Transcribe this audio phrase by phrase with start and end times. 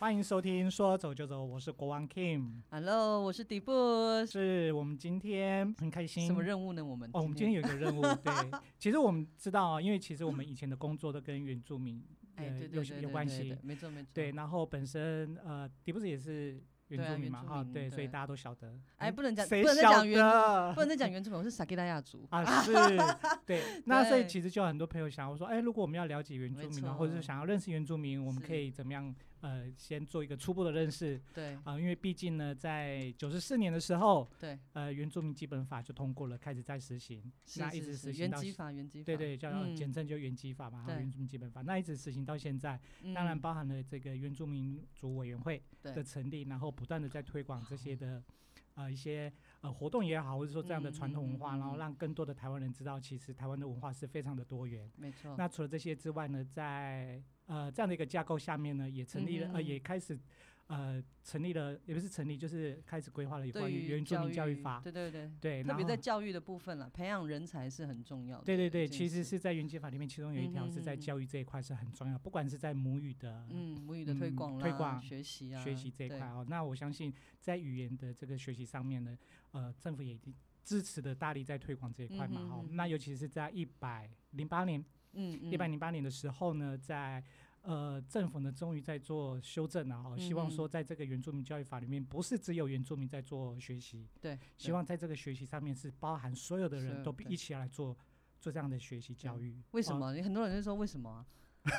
[0.00, 2.62] 欢迎收听《说走就走》，我是国王 Kim。
[2.70, 3.72] Hello，我是迪布。
[4.26, 6.24] 是我们今天很开心。
[6.24, 6.84] 什么任务呢？
[6.84, 8.32] 我们哦，我们今天有一个任务， 对，
[8.78, 12.00] 其实我们知道啊，因为其实我们以前的工作都跟原住民
[12.70, 14.08] 有有关系没错没错。
[14.14, 18.78] 对，，然后本身呃，迪布斯也是原住民嘛，哈，对，所以大家都晓得。
[18.98, 20.24] 哎，嗯不能讲，谁不能讲原，
[20.76, 22.24] 不能再讲原住民，我是萨基拉亚族。
[22.30, 22.72] 啊，是，
[23.44, 29.12] 对， 那所以其实就有很多朋友想要说，哎，如果我们要了解原住民啊，或者是想要认识原住民，我们可以怎么样？
[29.40, 31.20] 呃，先做一个初步的认识。
[31.32, 31.54] 对。
[31.64, 39.06] 啊，因为毕竟呢，在九十四年的时候，对，呃，原住民基本法就通过了，开始在实行，是那一直实行到原基法，原基法。
[39.06, 39.74] 对对，叫嗯。
[39.76, 42.80] 简称就原基法嘛，哈，对原住民基本法，那一直实行到现在，
[43.14, 48.22] 当然嗯包含了这个原住民族委员会的成立，然后不断的在推广这些的
[48.74, 54.90] 呃一些呃活动也好，或者说这样的传统文化，然后让更多的台湾人知道，其实台湾的文化是非常的多元。
[54.96, 55.34] 没错。
[55.38, 60.16] 那除了这些之外呢，在呃这样的一个架构下面呢，也成立了、呃也开始
[60.68, 64.80] 呃成立了，也不是成立，就是开始规划了有关对于于原住民教育法。
[64.80, 68.44] 对对对，对，特别在教育的部分了，培养人才是很重要的。
[68.44, 76.44] 对对对，其实是在原基法里面，其中有一条是在教育这一块是很重要，不管是在母语的嗯母语的推嗯广啦、推广学习啊、学习这一块哦。
[76.48, 77.10] 那我相信
[77.40, 79.16] 在语言的这个学习上面呢，
[79.52, 84.84] 呃，政府也已经支持的大力在推广这一块嘛哈、嗯哼哼那尤其是在一百零八年，
[85.18, 87.22] 嗯嗯，一百零八年的时候呢，在
[87.62, 97.96] 呃政府呢终于在做修正了哈、希望说在这个原住民教育法里面，不是只有原住民在做学习，对，希望在这个学习上面是包含所有的人都一起来做
[98.38, 99.52] 做这样的学习教育。
[99.52, 100.12] 哦为什么？
[100.22, 101.26] 很多人就说为什么啊？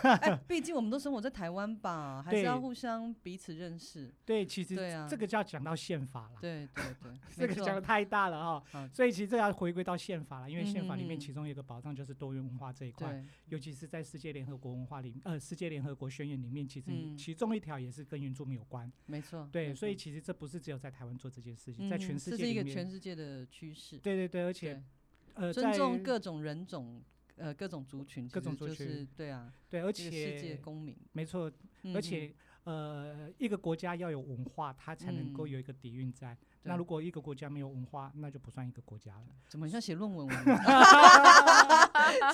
[0.03, 4.13] 哎， 毕竟我们都生活在台湾吧，还是要互相彼此认识。
[4.25, 6.39] 对，其实对啊这个就要讲到宪法了。
[6.41, 18.91] 对对对， 这个讲的太大了哈、好所以其实这要回归到宪法了，因为宪法里面其中有一个保障就是多元文化这一块，对，尤其是在世界联合国文化里，呃，世界联合国宣言里面，其实嗯其中一条也是跟原住民有关。
[19.05, 19.47] 没错。
[19.51, 23.97] 对，所以其实这不是只有在台湾做这件事情，在全嗯世这是一个全世界的趋势。
[23.97, 24.81] 对对对，而且，
[25.33, 27.01] 呃，尊重在各种人种，
[27.39, 31.51] 呃，各种族群，各种族群对啊，对，而且世界公民，没错，
[31.83, 32.33] 嗯而且
[32.65, 36.37] 呃，一个国家要有文化，它才能够嗯有一个底蕴在。
[36.63, 39.25] 那如果一个国家没有文化，那就不算一个国家了。
[39.47, 40.37] 怎么很像写论文文？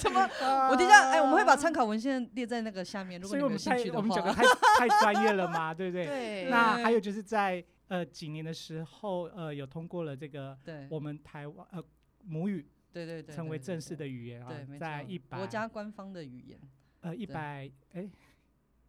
[0.01, 0.27] 怎么？
[0.69, 4.33] 我等一下，哎，我们会把参考文献列在那个下面，如果所以我们太你们有兴趣的我们讲的。
[4.33, 6.05] 太太专业了嘛，对不对？
[6.05, 11.81] 对对那还有就是在呃几年的时候，呃有通过了这个对我们台湾呃
[12.25, 13.93] 母语对对对，成为正式。
[13.93, 16.59] 的语言啊在一百国家官方的语言，
[17.01, 18.09] 呃一百哎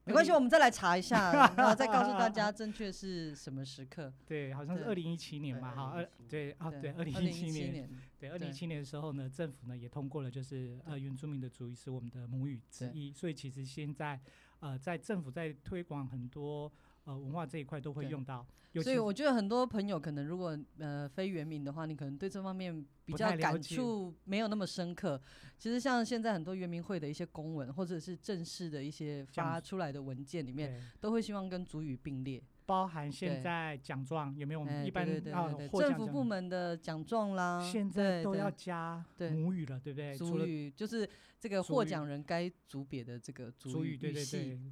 [0.04, 4.12] 没关系，我们再来查一下， 然后再告诉大家正确是什么时刻。
[4.24, 4.88] 对，好像是对。
[4.88, 14.20] 二零一七年嘛，哈，二对啊对，二零一七年，对，二零一对七年的时候呢，政府呢也通过了，就是呃原住民的族语是我们的母语之一，所以其实现在
[14.60, 16.72] 呃在政府在推广很多
[17.06, 18.46] 呃文化这一块都会用到，
[18.82, 25.20] 所以我觉得很多朋友可能如果呃非原民的话，你可能对这方面比较感触没有那么深刻。
[25.56, 32.42] 其实像现在很多原民会的一些公文，或者是正式的一些发出来的文件里面，都会希望跟主语并列。
[32.66, 34.58] 包含现在奖状有没有？
[34.58, 35.06] 我哎们一般
[35.70, 40.12] 政府部门的奖状啦，现在都要加对母语了，对不对？
[40.16, 41.08] 除族了语就是
[41.38, 44.24] 这个获奖人该组别的这个主语，对对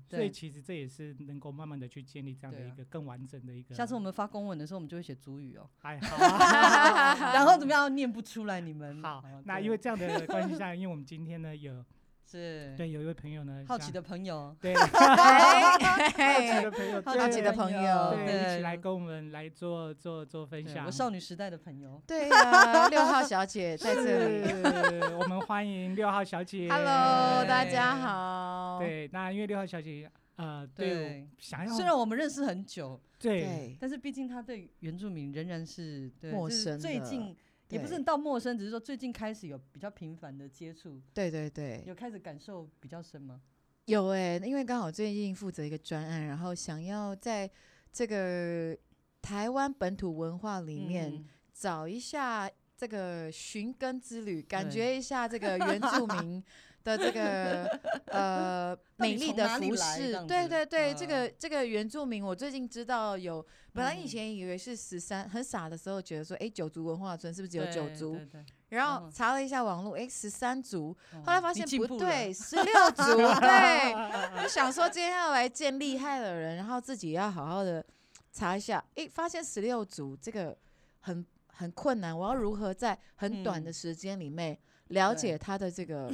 [0.09, 3.75] 对，所以其实这也是能够慢慢的去建立这样的一个更完整的一个。
[3.75, 8.61] 下次我们发公文的时候，我们就会写主语哦，哎 好啊然后怎么样念不出来？
[8.61, 11.85] 你们好哦，那因为这样的关系下，因为我们今天呢有
[12.35, 12.75] 是。
[12.77, 14.75] 对有一位朋友呢好奇的朋友，对。
[14.75, 15.75] 哎。
[15.75, 18.15] 好奇的朋友，好奇的朋友。
[18.15, 20.87] 对一起来跟我们来做做做分享。
[20.87, 20.91] 我。
[20.91, 24.49] 少女时代的朋友，对呀，六号小姐在这里。
[24.49, 26.69] 是我们欢迎六号小姐。
[26.69, 28.79] Hello，大家好。
[28.81, 33.43] 对，那因为六号小姐呃，对，想要虽然我们认识很久，对。
[33.43, 36.79] 对，但是毕竟她对原住民仍然是对陌生的。
[36.79, 37.37] 最近
[37.71, 43.41] 也不是到陌生，只是说最近开始有比较频繁的接触，对对对，有开始感受比较深吗？
[43.87, 47.51] 有哎、因为刚好最近负责一个专案，然后想要在
[47.93, 48.77] 这个
[49.21, 51.25] 台湾本土文化里面嗯。
[51.57, 56.43] 找一下这个寻根之旅，感觉一下这个原住民
[56.85, 57.65] 的这个
[58.07, 60.65] 呃 美丽的服饰对对？
[60.67, 61.09] 对，这嗯。
[61.09, 64.07] 个这个原住民，我最近知道有，本来以嗯。
[64.07, 68.21] 前以为是十三，很傻的时候觉得说，哎，九族文化村是不是只有九对族？
[68.69, 69.11] 然后嗯。
[69.11, 73.95] 查了一下网络，哎，十三族，哦后来发现不对， 十六族，对，
[74.43, 77.85] 就想说今天要来见厉害的人，然后自己要好好的
[78.31, 80.57] 查一下，哎，发现十六族这个
[81.01, 83.73] 很很困难，我要如何在很短的嗯。
[83.73, 84.59] 时间里面
[84.89, 86.13] 了解他的这个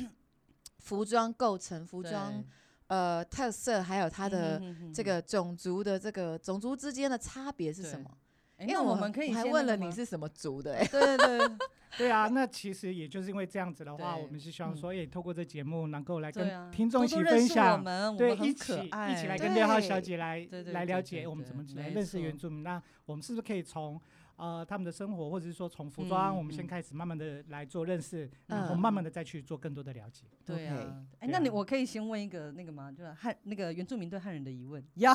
[0.81, 2.43] 服装构成、服装
[2.89, 4.61] 呃特色，还有它的
[4.93, 8.11] 这个种族的这个种族之间的差别是什么？
[8.57, 11.49] 哎因为我们可以还问了你是什么族的、 欸，对对对。
[11.99, 14.77] 对啊，那其实也就是因为这样子的话，我们是希望嗯。
[14.77, 22.63] 说，也透过这节目能够来跟，听众一起多多我分享，对，一起，一起来跟六号小姐来来了解我们怎么来认识原住民。
[22.63, 24.01] 那我们是不是可以从
[24.41, 26.67] 呃他们的生活，或者是说从服装，嗯我们先嗯。
[26.67, 30.25] 开始慢慢的来做认识，然后嗯慢慢的再去做更多的了解。
[30.47, 32.91] 对啊，哎，那你我可以先问一个那个吗？
[32.91, 34.83] 就是汉那个原住民对汉人的疑问。
[34.97, 35.15] 呀，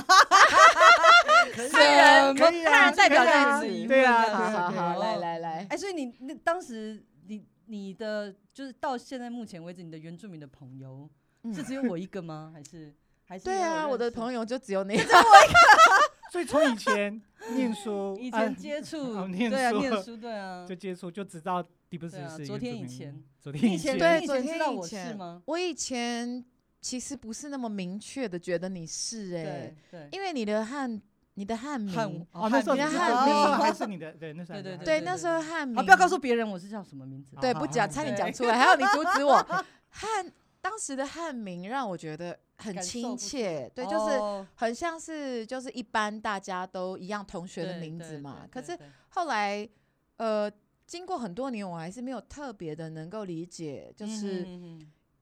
[1.73, 11.09] 汉人可以啊汉人代表可以啊在此对啊，疑问对啊对啊好好好，来来来，哎，所以你那当时你你的就是到现在目前为止，你的原住民的朋友
[11.53, 12.51] 是只有我一个吗？
[12.53, 12.93] 还是
[13.25, 14.95] 还是对啊，我的朋友就只有你，
[16.31, 17.21] 所以从以前
[17.53, 25.41] 念书， 以啊前接触 哦，念对啊，书念 书，对啊就，接触就知道迪布斯是原对啊昨天以前，昨天以前对昨天以前知道我是吗？
[25.45, 26.43] 我以前
[26.81, 31.01] 其实不是那么明确的觉得你是哎、对对，因为你的汉
[31.35, 37.35] 你的汉名，汉哦，那时候你的汉名时候还是你的，对，那时候对对对，那时候汉名，啊，不要告诉别人我是叫什么名字。
[37.41, 39.35] 对，不讲，差点讲出来，还有你阻止我。
[39.89, 40.31] 汉
[40.65, 48.47] 当时的汉名让我觉得很亲切，对，就是哦很像是就是一般大家都一样同学的名字嘛。
[48.51, 48.75] 可是
[49.09, 49.69] 后来，
[50.17, 50.51] 呃，
[50.87, 54.43] 经过很多年，我还是没有特别的能够理解，就是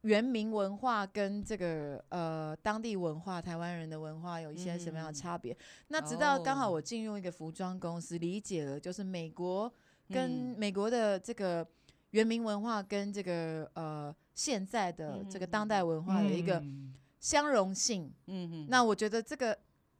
[0.03, 5.53] 原民文化跟这个呃当地文化、台湾人的文化有一些什么样的嗯差别？
[5.89, 9.69] 那直到刚好哦我进入一个服装公司，理解了就是美国
[10.07, 11.67] 跟嗯美国的这个
[12.11, 18.11] 原民文化跟这个呃现在的这个当代文化的一个嗯相容性。
[18.27, 19.57] 嗯嗯，那我觉得这个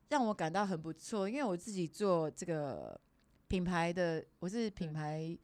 [0.10, 3.00] 让我感到很不错，因为我自己做这个
[3.48, 5.38] 品牌的，我是品牌，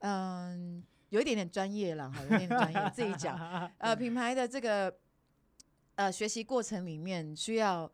[0.00, 3.38] 嗯，有一点点专业了哈，有一点点专业，自己讲。
[3.78, 4.94] 呃，品牌的这个
[5.94, 7.90] 呃学习过程里面，需要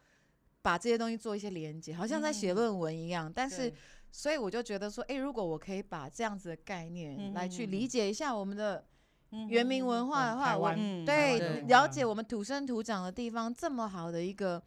[0.61, 3.33] 把这些东西做一些连接，好像在写嗯论文一样。
[3.33, 3.73] 但是，
[4.11, 8.85] 所以我就觉得说，诶，如果我可以把这样子的概念来去嗯理解一下我们的嗯
[9.49, 14.63] 原民嗯文化的话，我嗯对对了解我们土生土长的地方这么好的一个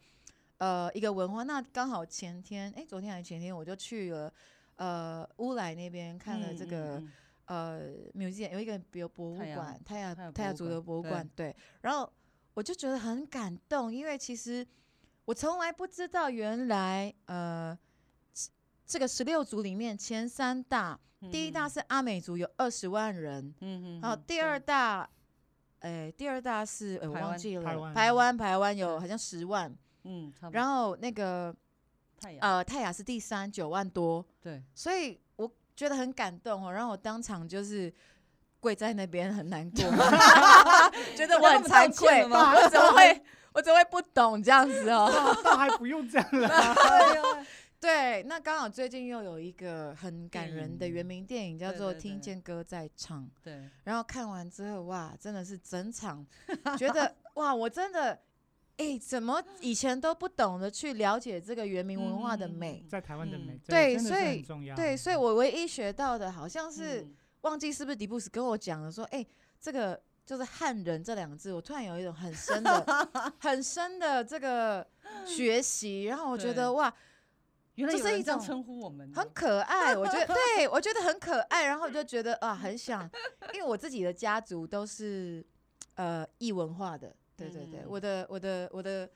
[0.58, 4.32] 呃一个文化，那刚好前天，诶，昨天还是前天，我就去了
[4.76, 6.98] 呃乌来那边看了这个。
[6.98, 7.12] 嗯
[7.48, 7.80] 呃
[8.12, 11.54] ，museum 有一个比如博物馆，泰雅泰雅族的博物馆对。
[11.80, 12.12] 然后
[12.54, 14.66] 我就觉得很感动，因为其实
[15.24, 17.78] 我从来不知道，原来呃
[18.34, 18.50] 这
[18.84, 20.98] 这个十六族里面前三大，
[21.30, 25.08] 第一大嗯是阿美族，有二十万人，嗯嗯，然后嗯第二大，
[25.80, 27.64] 哎，第二大是呃我台湾忘记了，
[27.94, 28.36] 台湾。
[28.36, 29.74] 台湾有好像十万，
[30.04, 31.54] 嗯，然后那个
[32.20, 32.38] 泰雅。
[32.40, 37.92] 呃泰雅是第三九万多，对，所以我觉得很感动哦，让我当场就是
[38.60, 39.82] 跪在那边很难过，
[41.14, 45.10] 觉得我很惭愧，我怎么会我怎么会不懂这样子哦？
[45.12, 46.48] 倒 倒还不用这样了。
[47.80, 56.26] 对那刚好最近又有一个很感人的影原名电影叫做《听见歌在唱》，对，然后看完之后哇，真的是整场
[56.78, 58.20] 觉得 哇，我真的。
[58.78, 62.84] 哎，怎么以前都不懂得去了解这个原民文化的嗯美？
[62.86, 64.76] 在台湾的美对所以很重要。
[64.76, 69.24] 对，所以我唯一学到的好像是嗯忘记是不是迪布斯跟我讲了，说，哎、
[69.58, 73.08] 这个就是汉人这两个字，我突然有一种很深的、
[73.40, 74.86] 很深的这个
[75.24, 76.94] 学习，然后我觉得哇，
[77.76, 83.08] 原来这是一种称呼我们，很可爱，我觉得 对我觉得很可爱，然后我就觉得啊，很想，
[83.54, 85.44] 因为我自己的家族都是
[85.94, 87.86] 呃异文化的，对对对，嗯。
[87.88, 89.08] 我的我的我的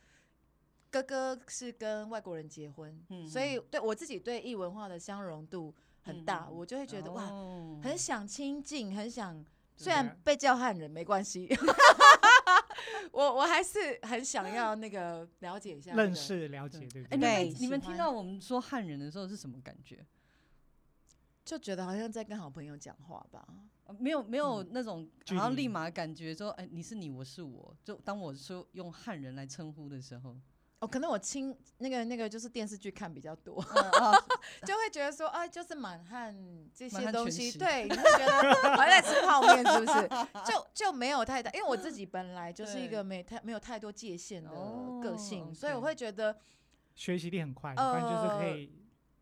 [0.90, 2.99] 哥哥是跟外国人结婚，
[3.29, 6.57] 所以嗯对我自己对异文化的相容度很大，嗯。
[6.57, 7.81] 我就会觉得哇，哦。
[7.83, 9.43] 很想亲近，很想，
[9.76, 11.49] 虽然被叫汉人没关系，
[13.12, 16.14] 我我还是很想要那个 了解一下、认。
[16.14, 17.18] 识了解，对不哎，对？
[17.18, 20.04] 你们对你们听到我们说汉人的时候是什么感觉？
[21.44, 23.47] 就觉得好像在跟好朋友讲话吧。
[23.87, 27.75] 呃没有没有那种，距然后立马感觉说，哎，你是你，我是我。
[27.82, 30.37] 就当我说用汉人来称呼的时候，
[30.80, 34.12] 哦，可能我亲那个那个就是电视剧看比较多，啊，
[34.66, 36.34] 就会觉得说，啊，就是满汉
[36.75, 40.08] 这满些东西，席对，你会觉得好像在吃泡面，是不是？
[40.46, 44.50] 就就没有太大，因为我自己本来就是一对个没太没有太多界限的
[45.02, 46.34] 个性，哦所以我 OK 会觉得，
[46.94, 48.72] 学习力很快，反正就是可呃以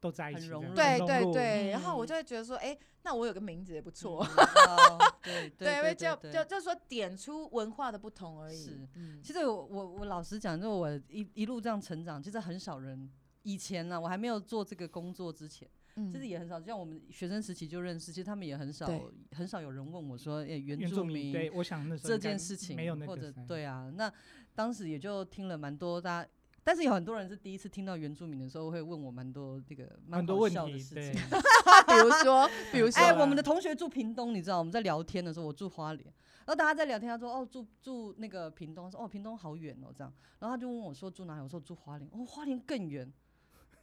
[0.00, 4.24] 都在一起这样，很融入对对对，然后我嗯就会觉得说，哎，那我有个名字也不错。
[4.24, 8.56] 嗯 哦对对，因为对就就就说点出文化的不同而已。
[8.56, 13.10] 是嗯，其实我我我老实讲，就我一一路这样成长，其实很少人
[13.42, 18.86] 以前呢，我还没有做这个工作之前，嗯其实也很少，像我们学生时期就认识，其实他们也很少
[19.32, 24.12] 很少有人问我说，哎、原原住民，对，我想那这件事情，没有那或者个对啊，那
[24.54, 26.28] 当时也就听了蛮多大家。
[26.68, 31.14] 但是有很多人是第一次听到原住民的时候，会问我蛮多这个蛮多问题，笑的事情。，
[31.88, 36.04] 比如说，比如说，哎，啊我们的同学住屏东，你知道我们在聊天的时候，我住花莲，
[36.44, 43.10] 然后大家在聊天，他说哦住住那个屏东，说哦屏东好远哦这样，然后他就问我说住哪里，我说住花莲，哦花莲更远。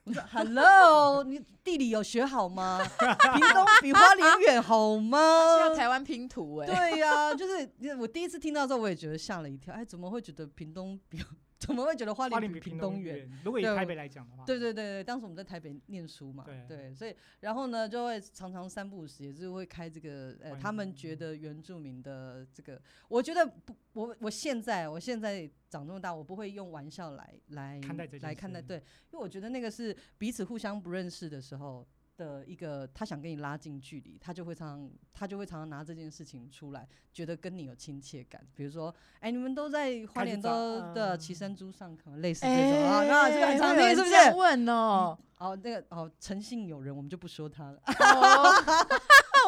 [0.04, 2.80] 我说 Hello，你地理有学好吗？
[3.34, 5.18] 屏东比花莲远好吗？
[5.56, 9.74] 是要台湾拼图哎、对呀、就是我第一次听到的时候，我也觉得吓了一跳。
[9.74, 11.18] 哎，怎么会觉得屏东比
[11.66, 13.30] 怎么会觉得花莲比屏屏东远？
[13.44, 16.94] 如果以台北来讲的话，对对对对，当时我们在台北念书嘛，对。
[16.94, 31.88] 所以然后呢，就会常常三不五时也是会开这个呃，他们觉得原住民的这个，我觉得不，我我现在我现在长这么大，我不会用玩笑来来看待这件来看待，对，因为我觉得那个是彼此互相不认识的时候。
[32.18, 38.42] 的一个，他想跟你拉近距离，他就会常常他就会常常拿这件事情出来，觉得跟你有亲切感。
[38.56, 40.50] 比如说，哎、你们都在花莲都
[40.94, 44.38] 的嗯骑山猪上可能，类似这种啊，那这个很常会有人听，是不是？
[44.38, 47.80] 问哦，哦，那个哦，诚信有人，我们就不说他了。
[47.86, 48.86] 哦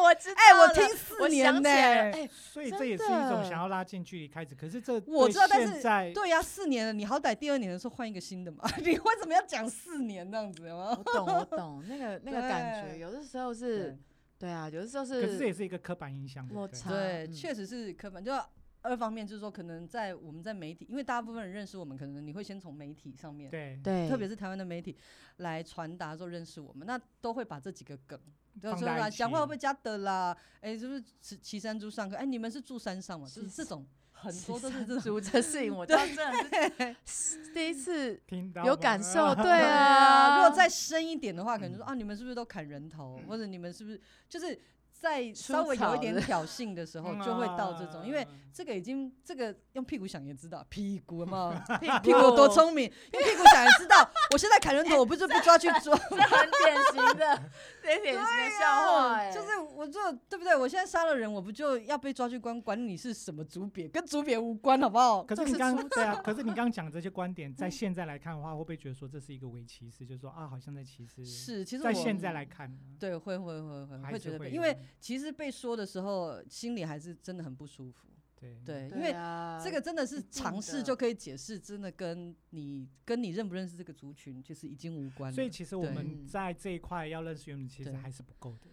[0.08, 4.54] 我知道哎、我了听四年呢、哎、所以真这也是一种想要拉近距离开始。
[4.54, 5.82] 可是这我知道但是
[6.14, 10.62] 对呀、四年了，你好歹第二年的时候换一个新的嘛， 你为什么要讲四年这样子？
[10.62, 13.96] 有有我懂，我懂那个那个感觉，有的时候是，
[14.38, 18.24] 对啊，有的时候是可是这也是是一个刻板印象，对不对落差对，嗯确实是刻板。
[18.24, 18.32] 就
[18.80, 24.96] 二方面就是说，可能在我们在媒体，因为大部分人认识我们，可能你会先从媒体上面，对对，特别是台湾的媒体
[25.38, 28.18] 来传达说认识我们，那都会把这几个梗。
[28.58, 30.36] 就放在一说啦，讲话会起不会加的啦？
[30.60, 32.16] 哎、是不是骑骑山猪上课？
[32.16, 33.26] 哎、你们是住山上嘛？
[33.28, 35.02] 就是这种很多都是这种。
[35.02, 44.58] 猪这事情，我倒真的是第一次听到有感受，对对啊，如果再深一点的话，可能就说嗯啊，你们是不是都砍人头，或者你们是不是就是
[45.00, 53.96] 在稍微有一点挑衅的时候， 就会到这种，因为嗯这个已经这个用屁股想也知道，屁股嘛， 屁 屁股有多聪明，用屁股想也知道，
[54.32, 60.56] 我现在砍人头，我不是被抓去抓，这很典型的，很典型的笑话、哎，就是我就对不对？
[60.56, 62.60] 我现在杀了人，我不就要被抓去关？
[62.60, 65.22] 管你是什么族别，跟族别无关，好不好？
[65.22, 70.04] 可是你刚对啊，可是你刚刚讲这些观点，在现在来看的话，会不会觉得说这是一个伪歧视？
[70.04, 71.24] 就是说啊，好像在歧视。
[71.24, 78.08] 是，其实我在现在来看，对会会会会还是会觉得因为有其实被说的时候，心里还是真的很不舒服。
[78.40, 85.34] 对对，因为啊这个真的是尝试就可以解释，真的跟你跟你认不认识这个族群就是已经无关了。
[85.34, 88.70] 所以其实我们嗯在这一块要认识原本其实还是不够的。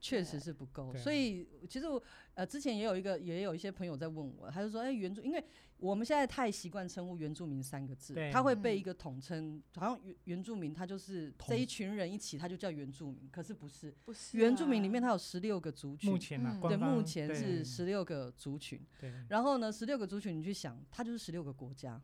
[0.00, 0.94] 确实是不够。
[0.96, 2.02] 所以其实我
[2.34, 5.42] 呃之前也有一个也有一些朋友在问我，他就说，哎、原住，因为
[5.84, 13.94] 我们现在太习惯称呼原住民三个字对，他会被嗯一个统称，好像原原住民他就是这一群人一起，他就叫原住民，可是不是。
[14.06, 18.80] 不是原住民里啊面它有十六个族群目，前对，目前是十六个族群。
[18.98, 22.00] 对然后呢，十六个族群，你去想，它就是十六个国家。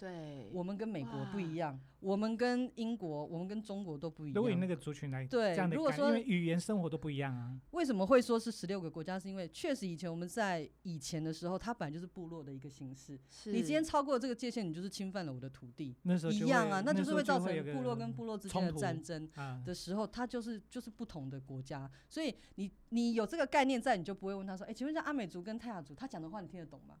[0.00, 4.34] 对，我们跟美国不一样，我们跟英国，我们跟中国都不一样。
[4.34, 7.60] 如果以那个族群来对这样的如果说因为语言生活都不一样啊。
[7.72, 9.18] 为什么会说是十六个国家？
[9.18, 13.20] 是因为确实以前我们在以前的时候，它本来就是部落的一个形式。
[13.28, 21.90] 是你今天超过这个界限，你就是侵犯了我的土地，那时候一样啊，那就是会造成部落跟部落之间的战争啊，的时候，它就是就是不同的国家。
[22.08, 26.96] 所以你你有这个概念在，你就不会问他说：“哎、请问一下阿美族跟泰雅族，他讲的话你听得懂吗？”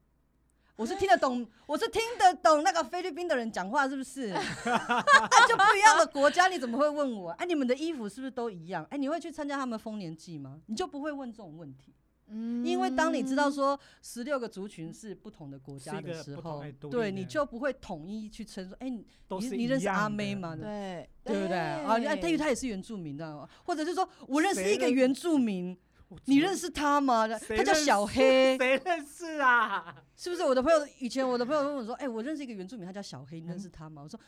[0.80, 4.28] 我是听得懂，我是听得懂那个菲律宾的人讲话，是不是？
[4.32, 5.04] 啊，
[5.46, 7.32] 就不一样的国家，你怎么会问我？
[7.32, 8.82] 哎、你们的衣服是不是都一样？
[8.88, 10.58] 哎、你会去参加他们丰年祭吗？
[10.68, 11.94] 你就不会问这种问题。
[12.32, 19.04] 嗯因为当你知道说十六个族群是不同的国家的时候对，你就不会统一去称说，哎、你
[19.40, 20.56] 你你认识阿妹吗？
[20.56, 21.58] 对对不对？
[21.58, 23.48] 啊，你看，因为他也是原住民，知道吗？
[23.64, 25.76] 或者是说我认识一个原住民，
[26.26, 27.26] 你认识识他吗？
[27.28, 29.94] 他叫小黑，谁认识啊？
[30.16, 30.42] 是不是？
[30.42, 34.02] 我的朋友以前我的朋友问我说，哎、我认识一个原住民，他叫小黑，你认识他吗？
[34.02, 34.18] 我说。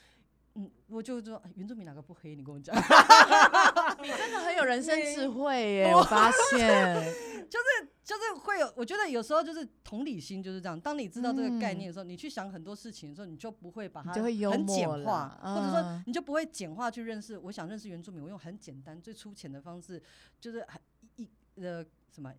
[0.54, 2.36] 嗯，我就说哎原住民哪个不黑？
[2.36, 2.76] 你跟我讲，
[4.02, 6.94] 你真的很有人生智慧耶， 我发现，
[7.48, 10.78] 就是就是会有，我觉得有时候就是同理心就是这样。
[10.78, 17.38] 当你知道这个概嗯念的时候，你去想很多事情的时候，你就不会把它很简化啦，或者说嗯你就不会简化去认识。
[17.38, 20.02] 我想认识原住民，我用很简单、最粗浅的方式，
[20.38, 20.91] 就是很一
[21.56, 22.32] 呃什么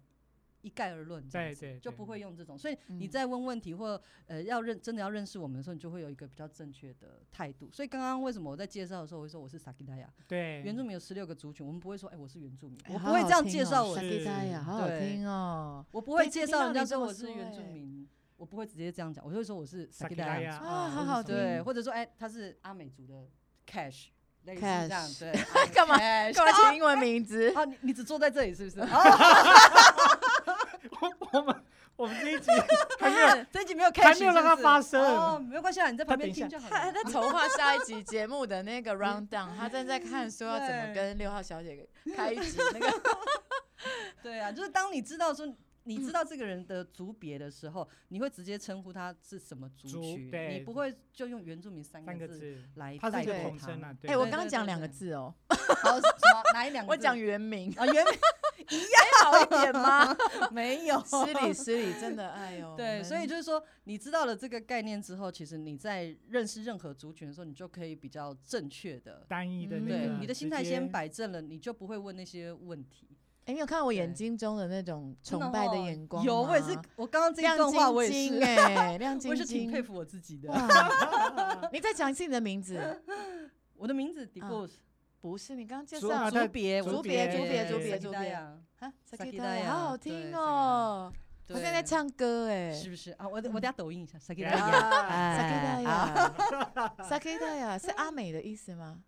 [0.61, 2.57] 一概而论这样子，对对对就不会用这种。
[2.57, 7.69] 所以你嗯在问问题或呃要认真的要认识我们的时候，你就会有一个比较正确的态度。
[7.69, 15.85] 所以刚刚为什么我在介绍的时候，我会说我是萨基达亚，对，原住民有十六个族群，我们不会说哎、我是原住民，哎我不会这样介绍我是萨基达亚，好好听哦。
[15.91, 23.27] 我不会介绍人家说我是原住民，我不会直接这样讲，我就会说我是萨基达亚，萨基达亚啊好好对，或者说哎、他是阿美族的
[23.67, 24.07] Cash，
[24.45, 25.31] 类似这样 Cash 对。
[25.73, 27.53] 干嘛干嘛取英文名字？
[27.55, 28.79] 啊，你你只坐在这里是不是？
[28.85, 28.87] 啊，
[31.31, 31.55] 我们
[31.95, 32.51] 我们这一集
[32.99, 43.01] 还没有啊这一集没有 cash，还没有让它发生哦，没有关系啊，你在旁边听就好他筹划 下一集节目的那个 round down，他正在看说要怎么跟六号小姐开一集那个。
[44.21, 45.47] 对啊，就是当你知道说。
[45.85, 53.67] 你知道这个人的族别的时候，你会直接称呼他是什么族族群，你不会就用原住民三三个字字，来它是一个代表他
[54.07, 56.91] 哎，我对对对刚讲两个字哦， 好，什么哪一两个？
[56.91, 58.13] 我讲原名，啊，原名
[58.69, 60.15] 一样好一点吗？
[60.51, 62.75] 没有失礼失礼，真的，哎呦。
[62.77, 70.83] 对，所以就是说，你知道了这个概念之后，其实你在认识任何族群的时候，你就可以比较正确的，单一的嗯对，你的心态先。
[70.93, 73.07] 摆正了，你就不会问那些问题。
[73.45, 80.49] 哎，你有看到我眼睛中的那种崇拜的哦眼光有，我也是，我刚刚这一亮段话我也晶 晶是，哎，亮晶我是挺晶，佩服我自己的。
[81.73, 83.01] 你再讲一次你的名字，
[83.75, 84.79] 我的名字 d i b o s
[85.19, 88.57] 不是你刚刚介绍啊它族别，竹别竹别竹别竹别啊，
[89.65, 91.11] 好好听哦。
[91.49, 93.27] 我现在在唱歌哎，是不是啊？
[93.27, 94.17] 我我等下抖音一下
[97.77, 98.99] 是阿美的意思吗？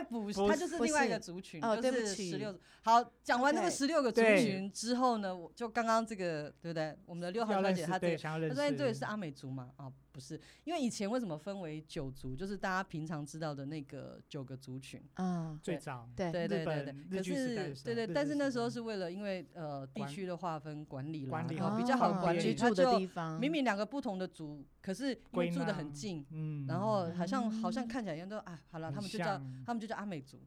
[0.00, 2.58] 哎，不是，不它就是另外一个族群，哦就是对不起十六。
[2.82, 6.96] 好，讲完那个十六个族群之后呢，我就刚刚这个对不对？
[7.04, 8.56] 我们的六号小姐她这个，想要认识。
[8.56, 9.70] 她说哎对是阿美族嘛？
[9.76, 15.00] 啊，不是，因为以前为什么分为九族，就是大家平常知道的那个九个族群。
[15.14, 30.38] 啊，早对对对对对，可是对对，但是那时候是为了因为呃地区的划分管理了，管理然后好比较好哦管理，居住它就的地方，明明两个不同的族，可是因为住的很近，嗯，然后好像好像嗯看起来一样都啊，好了，他们就叫他们就叫阿美族，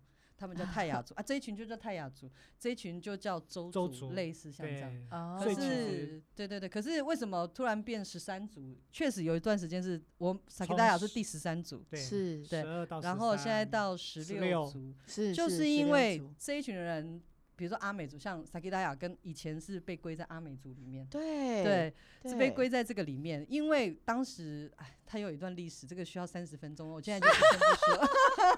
[0.43, 4.93] 他们叫泰雅族啊，这一群就叫泰雅族，这一群就叫周族，周族类似像这样。
[5.09, 8.75] 哦，可是，对对对，可是为什么突然变十三族？
[8.91, 12.61] 确实有一段时间是我萨克从达雅是第十三族，对是对
[13.01, 17.21] 然后现在到十六16族，是，就是因为这一群人，
[17.63, 21.93] 比如说阿美族，像萨克达雅跟以前是被归在阿美族里面，对对，
[22.25, 22.51] 是被对。
[22.51, 28.09] 归在这个里面，因为当时哎，它有一段历史，这个需要三十分钟，我现在就不先不说。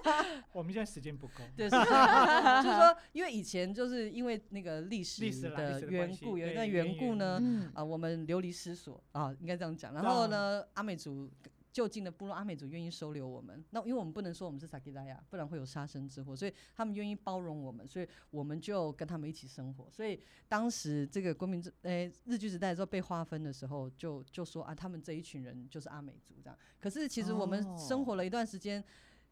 [0.53, 7.71] 我们现在时间不够，对，就是说，因为以前就是因为那个历史的史的缘故，有一段缘故呢，嗯。
[7.75, 9.93] 啊，我们流离失所啊，应该这样讲。
[9.93, 11.29] 然后呢，阿美族
[11.75, 19.91] 就近的部落阿美族愿意收留我们，那因为我们不能说我们是萨基拉雅，不然会有杀身之祸，所以他们愿意包容我们，所以我们就跟他们一起生活。
[19.91, 26.57] 所以当时这个国民日诶、日据时代的时候被划分的时候，就就说啊，他们这一群人就是阿美族这样。
[26.79, 28.81] 可是其实我们哦生活了一段时间。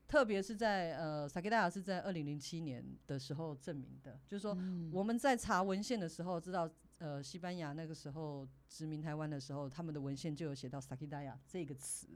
[0.06, 12.08] 特别是在呃，萨基达雅是在二零零七年的时候证明的，就是说嗯我们在查文献的时候，知道呃，西班牙那个时候殖民台湾的时候，他们的文献就有写到萨基达雅这个词。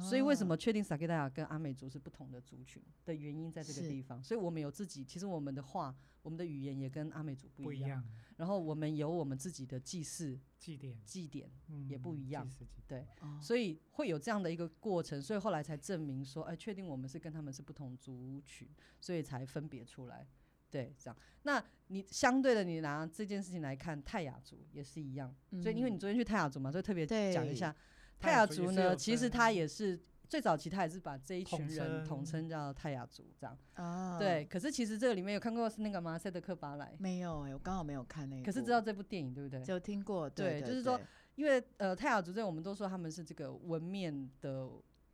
[0.00, 4.22] 所以为什啊么确定萨基达雅跟阿美族是不同的族群的原因在这个地方？
[4.22, 7.88] 所以我们有自己，其实我们的话，我们的语言也跟阿美族不一样。
[7.88, 8.04] 一样，
[8.36, 12.48] 然后我们有我们自己的祭祀祭典祭典，嗯也不一样
[12.86, 18.68] 对，哦所以会有这样的一个过程，所以后来才证明说，哎，确定我们是跟他们是不同族群，
[19.00, 20.26] 所以才分别出来。
[20.70, 21.16] 对，这样。
[21.42, 25.32] 那你相对的，你拿这件事情来看，泰雅族也是一样。
[25.62, 27.74] 所以因为你嗯昨天去泰雅族嘛，所以特别讲一对下
[28.24, 33.56] 泰泰雅族呢，其实分它也是最早期，他也是把这一群人统称称叫泰雅族这样。
[33.74, 36.18] 啊，对，，可是其实这个里面有看过是那个吗？
[36.18, 36.92] 塞德克巴莱。
[36.98, 39.62] 没有哎，我刚好没有看那个，可是知道这部电影对不对？
[39.62, 41.00] 就听过，对，对就是说
[41.36, 44.68] 因为呃泰雅族这我们都说他们是这个纹面的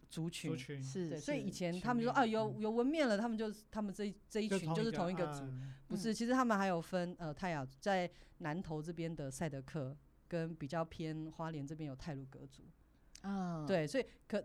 [0.08, 9.94] 族群是，对，所以以前他们就说啊有嗯有纹面了，他们就是他们这一这一群就是同一个族，嗯不是，其实他们还有分呃泰雅族在南投这边的赛德克，
[10.28, 12.62] 跟比较偏花莲这边有泰鲁格族，
[13.22, 14.42] 啊，对，所以可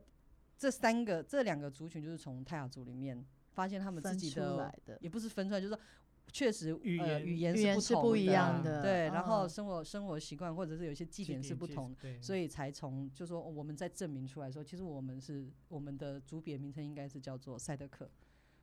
[0.57, 5.81] 这三个这两个族群就是从泰雅族里面发现他们自己的也不是分出来，就是说
[6.31, 8.81] 确实呃语言语言语言不同是不一样的。
[8.81, 9.49] 对，然后嗯。
[9.49, 18.09] 生活生活习惯或者是有一些祭典是不同所以才从就说我们在证明出来说，其实我们是我们的族别名称应该是叫做赛德克，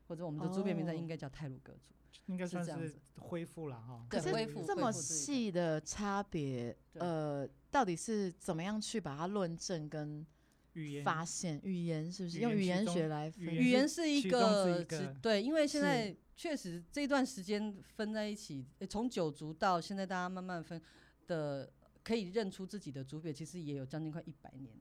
[0.09, 0.99] 或者我们的族别名称哦。
[0.99, 1.95] 应该叫泰鲁格族。
[2.27, 4.07] 应该算是是这样恢复了哈。
[4.09, 10.27] 可是恢复这么细的差别，呃，到底是怎么样去把它论证跟
[10.75, 11.61] 语言发现？
[11.63, 14.85] 语言是不是语用语言学来分语语言言是一个
[15.21, 20.81] 对，因为现在确实这段时间分在一起，从九族到现在大家慢慢分
[21.27, 21.71] 的，
[22.03, 24.75] 可以认出自己的族别，其实也有将近快一百年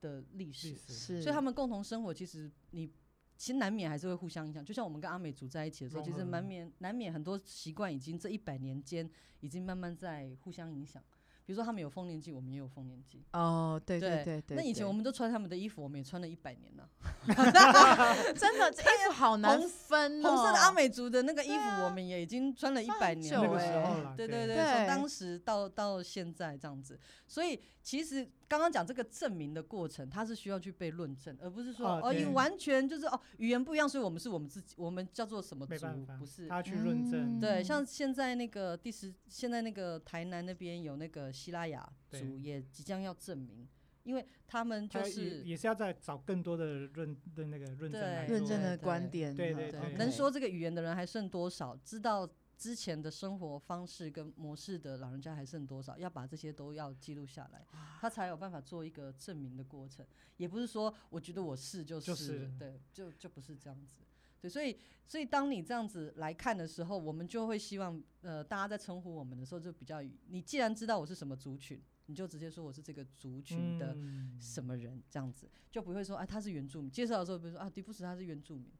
[0.00, 0.74] 的历史历。
[0.76, 2.92] 史是，所以他们共同生活，其实你
[3.38, 4.62] 其实难免还是会互相影响。
[4.62, 9.08] 就像我们跟阿美族在一起的时候，其实难免难免很多习惯已经这一百年间
[9.40, 11.00] 已经慢慢在互相影响。
[11.46, 13.24] 比如说他们有丰年祭，我们也有丰年祭。
[13.32, 16.86] 哦，对对对对，那以前我们都穿他们的衣服，我们也穿了一百年了。
[18.36, 35.86] 真的这衣服好难分哦，红色的阿美族的那个衣服，我们也已经穿了一百年那个时欸候啦，对对对，对从当时到到现在这样子，所以其实刚刚讲这个证明的过程，它是需要去被论证，而不是说啊哦，你对完全就是哦语言不一样，所以我们是我们自己，我们叫做什么族
[36.18, 36.48] 不是？
[36.48, 43.68] 他去论证，对，嗯像现在那个第十，现在那个台南那边有那个希拉雅对族也即将要证明，
[44.04, 51.76] 因为他们就是也是要再找更多的论的那个论证来对认真的观点，对对能说这个语言的人还剩多少？
[51.84, 52.26] 知道
[52.58, 55.96] 之前的生活方式跟模式的老人家还剩多少？
[55.96, 57.64] 要把这些都要记录下来，
[58.00, 60.04] 他才有办法做一个证明的过程。
[60.36, 63.94] 也不是说我觉得我是就是，就是对，就就不是这样子。
[64.40, 76.90] 对，所以所以当你这样子来看的时候，我们就会希望，呃，大家在称呼我们的时候就比较，你既然知道我是什么族群，你就直接说我是这个族群的嗯什么人，这样子就不会说啊他是原住民。
[76.90, 78.70] 介绍的时候比如说啊迪布斯他是原住民，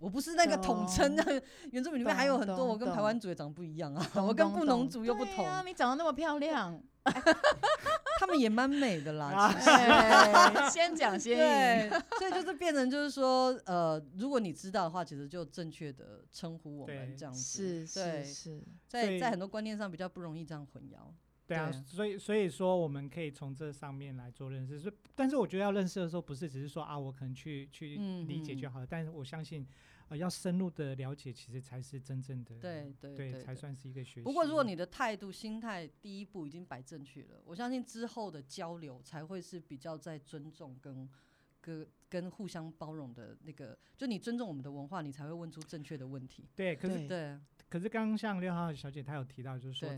[0.00, 6.82] 我不是那个统称那个原住民里面还有很多我跟台懂湾族也长得不一样啊， 我跟布农懂族又不同，啊你长得那么漂亮，
[8.18, 9.52] 他们也蛮美的啦。
[10.70, 17.40] 先讲先对赢，，所以就是变成就是说，呃，如果你知道的话，其实就正确的称呼我们对这样子。
[17.86, 20.96] 是对是是，在在很多观念上比较不容易这样混淆。
[21.50, 24.78] 对啊，所以所以说我们可以从这上面来做认识。
[24.78, 28.86] 所以，但是我觉得要认识的时候，不是只是说啊，我可能去去嗯理解就嗯好了。
[28.86, 29.66] 但是我相信，
[30.08, 34.22] 呃，要深入的了解，其实才是真正的对对对，才算是一个学习。
[34.22, 41.08] 不过，如果你的态度、心态第一步已经摆正确了，我相信之后的交流才会是比较在尊重跟
[41.60, 46.48] 跟跟互相包容的那个，就你尊重我们的文化，你才会问出正确的问题。
[46.54, 49.88] 对，可是对可是刚刚像六号小姐她有提到，就是说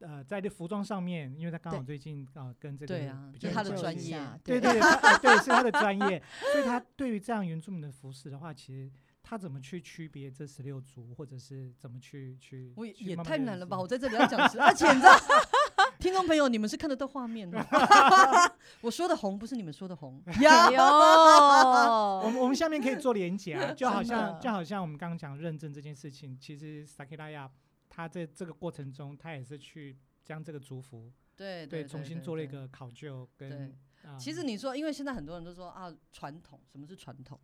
[0.00, 4.72] 呃，在这服装上面，因为他刚好最近呃跟这个对啊比较是她的专业对对
[5.20, 8.90] 对，是他的专业，所以他对于这样原住民的服饰的话，其实
[9.22, 13.78] 他怎么去区别这十六族，或者是怎么去去，我也也太难了吧！
[13.78, 15.14] 我在这里要讲实， 而且你知道，
[16.00, 17.58] 听众朋友，你们是看得到画面的。
[18.80, 20.72] 我说的红不是你们说的红呀哎。
[20.72, 27.48] 呦，我们我们下面可以做连结啊，就好像就好像我们刚刚讲认证这件事情，其实萨克拉亚
[27.90, 32.46] 他在这个过程中，他也是去将这个族服对对重新做了一。
[32.46, 34.10] 个考究跟对。
[34.10, 37.38] 啊其实你说，因为现在很多人都说啊，传统，什么是传统？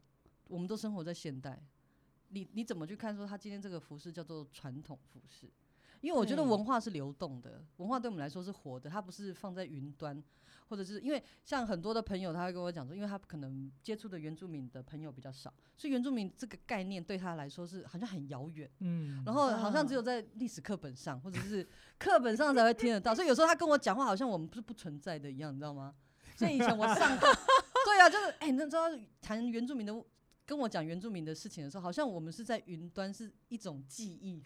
[0.49, 1.63] 我们都生活在现代，
[2.29, 5.51] 你你怎么去看说他今天这个服饰叫做传统服饰？
[6.07, 10.23] 因为我觉得文化是流动的，文化对我们来说是活的，它不是放在云端，
[10.69, 18.71] 或者是因为像很多的朋友，他会跟我讲说，因为他可能接触的原住民的朋友比较少，所以原住民这个概念对他来说是好像很遥远。
[18.79, 25.93] 嗯，然后好像只有在历史课本上，或者是课本上才会听得到，所以有时候他跟我讲话，好像我们不是不存在的一样，你知道吗？
[26.37, 27.27] 所以以前我上课，
[27.85, 28.85] 对啊，就是哎、那时候
[29.21, 30.05] 谈原住民的，
[30.45, 34.45] 跟我讲原住民的事情的时候，好像我们是在云端，是一种记忆，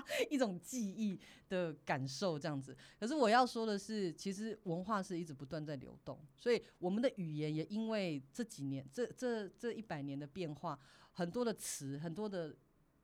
[0.30, 2.76] 一种记忆的感受这样子。
[3.00, 10.78] 可是我要说的是，其实文化是一直不断在流动，所以我们的语言也因为这几年、这这这一百年的变化，
[11.12, 12.54] 很多的词、很多的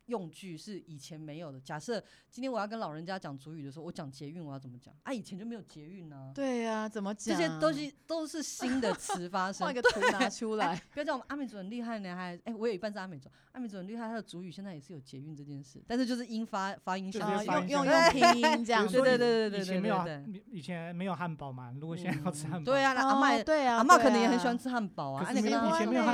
[0.09, 1.59] 用句是以前没有的。
[1.59, 1.99] 假设
[2.31, 4.95] 今天我要跟老人家讲主语的时候，我讲捷运，我要怎么讲？
[5.05, 6.31] 啊，以前就没有捷运啊。
[6.35, 7.43] 对呀，怎么讲这？
[7.43, 9.73] 些东西都是新的词发生画。
[9.73, 26.05] 个图拿出来，不要讲我们阿美族很厉害呢，还哎、我有一半是阿美族，阿美族很厉害，他的主语现在也是有捷运这件事，但是就是音发发音就相啊是发用音用相用拼音这样子，比如说以对对对对以前没有对以前没有汉堡嘛，如果现在要吃汉堡，对啊，那阿哦妈、对啊，阿妈对啊可能也很喜欢吃汉堡啊，啊可是没你前没有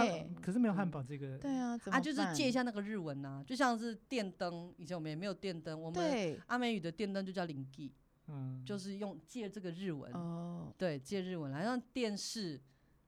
[0.42, 7.92] 可是没有汉堡这个，对啊，怎啊，么就是办借一下那个日文呐、就像是电灯，以前我们也没有电灯，我们阿美语的电灯就叫灵记，
[8.28, 12.60] 嗯，就是用借这个日文，哦，对，借日文来让电视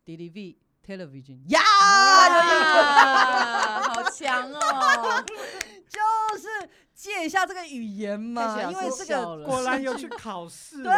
[0.04, 5.24] ，D V television 呀，啊，好强哦！
[5.88, 6.00] 就
[6.38, 6.48] 是
[6.94, 10.96] 借一下这个语言嘛，因为这个果然有去考试对很，厉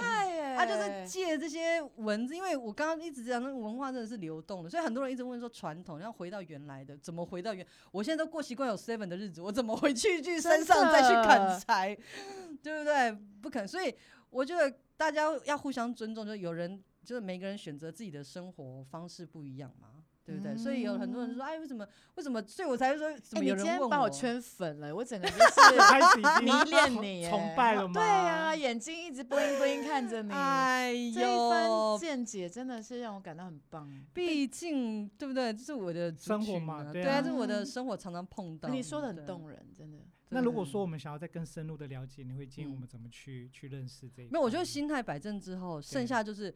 [0.00, 0.33] 害耶！
[0.56, 7.66] 他就是借这些文字，因为我刚刚一直讲那个文化真的是流动的，所以很多人一直问说传统要回到原来的，怎么回到原？
[7.90, 11.96] 我现在都过习惯有 seven 的日子，我怎么回去去山上再去砍柴，
[12.62, 13.12] 对不对？
[13.42, 13.94] 不可能，所以
[14.30, 19.88] 我觉得大家要互相尊重，就有人就是每个人选择自己的生活方式不一样嘛。
[20.24, 20.56] 对不对？
[20.56, 21.86] 所以有很多人说，哎，为什么？
[22.14, 22.42] 为什么？
[22.46, 23.88] 所以我才会说，怎哎，么你今天有人问我？
[23.88, 27.92] 把我圈粉了，我整个 就是开始迷恋你， 崇拜了吗？
[27.94, 33.88] 对呀，眼睛一直 bling bling 看着你， 哎呦这一番，见解真的是让我感到很棒。
[34.14, 35.52] 毕竟对不对？
[35.52, 38.68] 这是我的族生活嘛对啊啊对啊，这是我的生活常常碰到。
[38.70, 39.98] 你说的很动人，真的。
[40.30, 44.28] 那如果说我们想要再更深入的了解，你会建议我嗯们怎么去去认识这一？
[44.30, 46.52] 没有，我觉得心态摆正之后，剩下就是，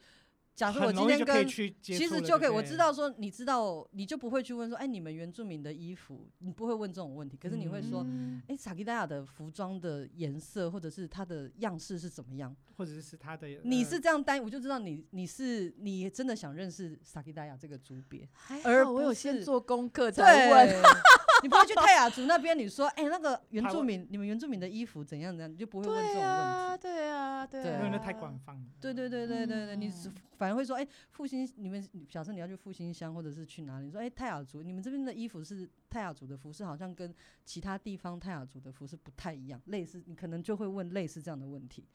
[0.59, 1.73] 假设我今天跟其
[2.09, 12.57] 实就可以，我知道说，你知道，你就不会去问说，哎，你们原住民的衣服，你不会问这种问题，可是你会说，嗯哎，萨基达雅的服装的颜色或者是它的样式是怎么样？
[12.77, 18.29] 或者是它的你呃是这样单，我就知道你你是你真的想认识萨基达雅这个族别，
[18.65, 20.69] 而我有不是先做功课才问。
[20.69, 20.83] 对，
[21.45, 26.23] 你不会去泰雅族那边，你说，哎，那个原住民，你们原住民的衣服怎样怎样，你就不会问这种问题。
[26.23, 28.67] 对啊，对啊，对因为那太官方了。
[28.81, 30.15] 对对对对对对，你是嗯
[30.49, 41.87] 反而会说，哎、复兴，你们假设你要去复兴乡，或者是去哪里，你说，哎、泰雅族，你们这边的衣服是泰雅族的服饰，好像跟其他地方泰雅族的服饰不太一样，类似，你可能就会问类似这样的问题。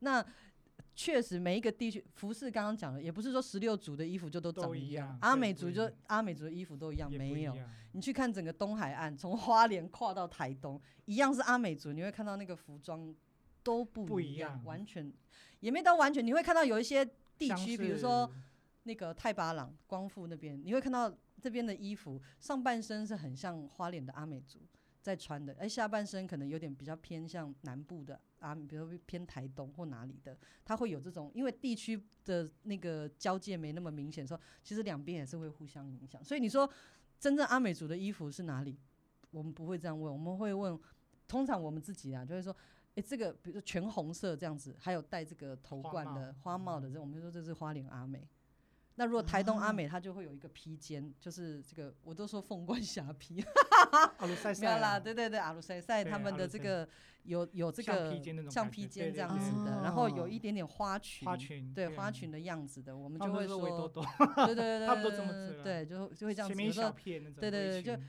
[0.00, 0.22] 那
[0.94, 7.56] 确实每一个地区服饰刚刚讲了，也不是说十六族的衣服就都长都一样，阿美族就阿美族的衣服都一样，没有。
[7.92, 13.14] 你去看整个东海岸，从花莲跨到台东，一样是阿美族，你会看到那个服装
[13.62, 15.10] 都不一样，不一样完全
[15.60, 16.26] 也没到完全。
[16.26, 17.08] 你会看到有一些
[17.48, 18.30] 地区，比如说
[18.84, 24.60] 那个太巴朗、光复那边，你会看到这边的衣服上半身是很像花脸的阿美族
[25.00, 36.22] 在穿的，而下半身可能有点比较偏向南部的阿美，比如说偏台东或哪里的，它会有这种，因为地区的那个交界没那么明显说，其实两边也是会互相影响。
[36.24, 36.68] 所以你说
[37.18, 38.78] 真正阿美族的衣服是哪里？
[39.30, 40.78] 我们不会这样问，我们会问，
[41.26, 42.54] 通常我们自己啊就会说。
[42.94, 48.28] 诶，这个比如说全红色这样子，还有戴这个头冠的花帽的，这我们就说这是花莲阿美。
[48.96, 53.42] 那如果台东阿啊美，它就会有一个披肩，就是这个我都说凤冠霞披，
[54.18, 56.86] 阿鲁塞 没有啦，对对对，阿鲁塞塞他们的这个
[57.22, 58.10] 有有这个
[58.50, 63.88] 像披肩这样对对对子的，然后有一点点花裙，花裙对对花裙的样子的，我们就会说，
[64.46, 66.54] 对对对对，差不多对这么对，就就会这样子。
[66.54, 68.04] 前面一小有时候片那种对对对就裙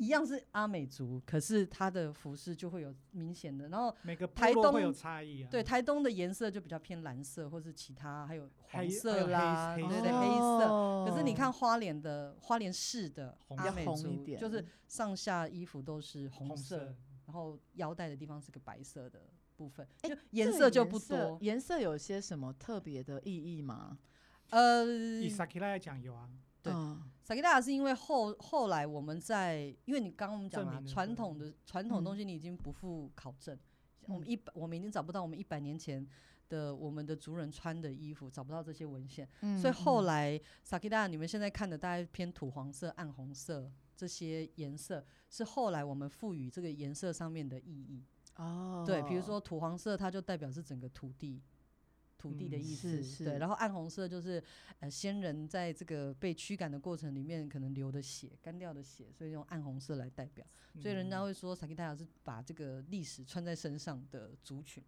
[0.00, 5.48] 一样是阿美族，可是它的服饰就会有明显的，然后每个部台东落会有差异啊。
[5.50, 10.72] 对，台东的颜色就比较偏蓝色，或是其他还有黄色啦，黑对对色黑色。
[10.72, 19.20] 哦可是你看花莲的花莲市的红比较阿美族就是上下衣服都是红红色，色，然后腰带的地方是个白色的
[19.56, 21.38] 部分，哎就颜色就不色多。
[21.42, 23.98] 颜色有些什么特别的意义吗？
[24.48, 26.28] 呃，以萨克拉来讲有啊，
[26.62, 33.58] 对嗯萨基达是因为后后来我们在，因为你刚刚我们讲了传统的传统嗯东西你已经不复考证，
[34.06, 36.04] 我们嗯一百我们已经找不到我们一百年前
[36.48, 39.28] 的我们的族人穿的衣服，找不到这些文献。
[39.60, 48.02] 所以后嗯来萨基达，你们现在看的大概偏土黄色、暗红色这些颜色，是后来我们赋予这个颜色上面的意义。
[48.36, 51.40] 哦，对，比如说土黄色，它就代表是整个土地。
[52.20, 54.42] 土地的嗯意思，对，是是然后暗红色就是
[54.80, 60.44] 呃先人在这个被驱赶的过程里面可能流的血，干掉的血，所以用暗红色来代表，
[60.78, 64.84] 所以人家嗯会说萨基达是把这个历史穿在身上的族群。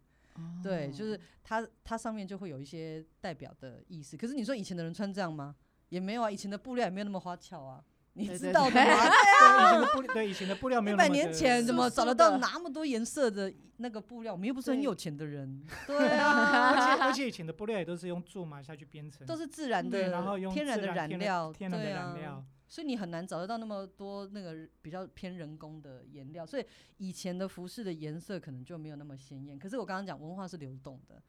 [0.61, 4.15] 对，就是哦它它上面就会有一些代表的意思。
[4.15, 5.55] 可是你说以前的人穿这样吗？
[5.89, 9.09] 也没有啊，以前的布料也没有那么花俏啊，你知道的吗？
[9.43, 14.31] 对以前的布对以前的布料没一百有那么的年前怎么找得到那么多颜色的那个布料？
[14.31, 26.65] 我们又不是很有钱的人， 对啊，而且而且以前的布料也都是用苎麻下去编成，都是自然，的，然后用天然的染料，天然的对啊染料，所以你很难找得到那么多那个比较偏人工的颜料，所以
[26.97, 29.57] 以前的服饰的颜色可能就没有那么鲜艳。
[29.57, 31.19] 可是我刚刚讲文化是流动的，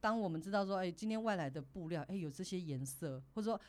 [0.00, 3.60] 当我们知道说，哎、今天外来的布料，哎、有这些颜色，或者说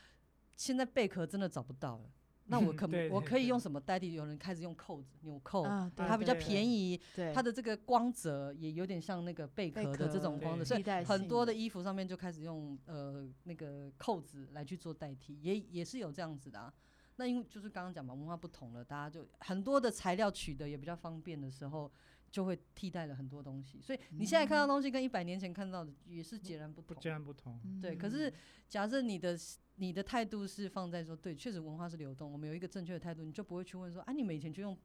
[0.56, 2.10] 现在贝壳真的找不到了，
[2.48, 4.14] 那我可 对对对我可以用什么代替？
[4.14, 16.74] 有人开始用扣子、纽扣，啊，它比较便宜，对它的这个光泽也有点像那个贝贝壳的这种光泽，所以很多的衣服上面就开始用呃那个扣子来去做代替，也也是有这样子的啊。
[17.18, 21.90] 那因为就是刚刚讲嘛，文化不同了，大家就很多的材料取得也比较方便的时候，
[22.36, 23.80] 就会替代了很多东西。
[23.82, 26.94] 所以你现在看到的东西跟一百年前看到的也是截然不同。
[26.94, 27.58] 不截然不同。
[27.82, 28.34] 对，可嗯是
[28.68, 29.40] 假设你的
[29.78, 34.78] 你的态度是放在说，对，确实文化是流动，我们有一个正确的态度，你就不会去问说，啊，你们以前就用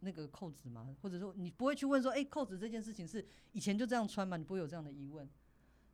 [0.00, 0.96] 那个扣子吗？
[1.02, 4.38] 或者说你不会去问说，哎、扣子这件事情是以前就这样穿吗？
[4.38, 5.28] 你不会有这样的疑问。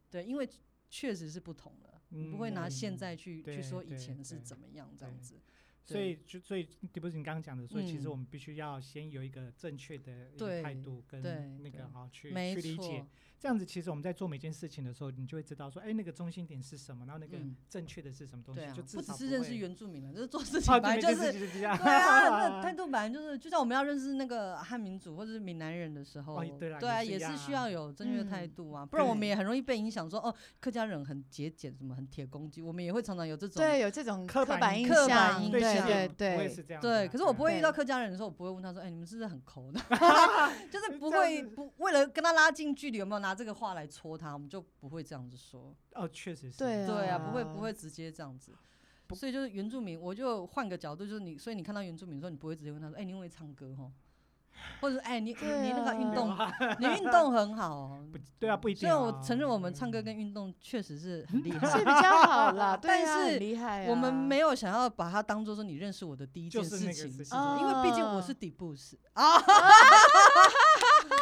[0.09, 0.49] 对，因为
[0.89, 5.41] 确实是不同的，你不会拿现嗯在去去说以前是怎么样这样对子。
[5.85, 8.11] 所以就所以迪布斯你刚刚讲的，所以其实嗯。
[8.11, 11.23] 我们必须要先有一个正确的一个态度跟
[11.63, 13.07] 那个啊去去理解错，，
[13.43, 17.57] 这样子其实我们在做每件事情的时候，你就会知道说，哎，那个中心点是什么，然后那个嗯。
[17.69, 21.33] 正确的是什么东西就至不只是认识原住民了，就是做事情啊，本来，就是。
[21.33, 36.53] 对啊， 那态度本来就是，就像我们要认识那个汉民族或者是闽南人的时候，哦对啦啊，也也是需要有正确的态嗯度啊，不然我们也很容易被影响说，哦，客家人很节俭，什么很铁公鸡，我们也会常常有这种对有这种刻板印象，印对，对。
[36.81, 39.81] 对，可是我不会遇到客家人的时候，我不会问他说：“哎、你们是不是很抠的？”
[40.71, 43.23] 就是不会 不为了跟他拉近距离，有没有？
[43.23, 45.75] 拿这个话来戳他，我们就不会这样子说。
[45.95, 46.59] 哦，确实是。
[46.59, 48.53] 对对啊，不会啊不会直接这样子。
[49.15, 53.93] 所以就是原住民，我就换个角度，就是你，所以你看到原住民的时候，你不会直接问他说：“哎、你会唱歌哈？”
[54.81, 58.07] 或者是哎、你你那个运啊动，你运动很好哦。
[58.11, 58.93] 不对啊，不一定虽啊。
[58.95, 63.91] 然我承认我们唱歌跟运动确实是很厉害是害，比较好啦， 但是厉害啊。
[63.91, 67.11] 我们没有想要把它当做说你认识我的第一件就是事情，
[67.61, 69.37] 因为毕竟我是底部斯啊，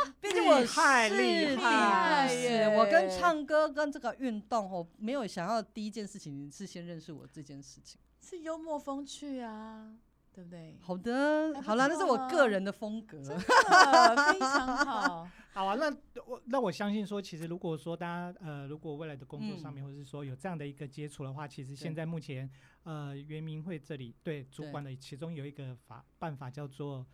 [0.59, 8.01] 厉害是厉害耶我跟唱歌跟这个运动，我没有想要第一件事情是先认识我这件事情。
[8.21, 9.95] 是幽默风趣啊，
[10.33, 10.77] 对不对？
[10.81, 13.23] 好的，好了，那是我个人的风格。
[13.23, 15.29] 非常好。
[15.53, 15.91] 好啊，那
[16.25, 22.49] 我那我相信说，其实如果说大家呃，如果未来的工作上面，或者是说有这样的一个接触的话，其实现在目前
[22.85, 27.05] 呃，圆明会这里对主管的其中有一个法办法叫做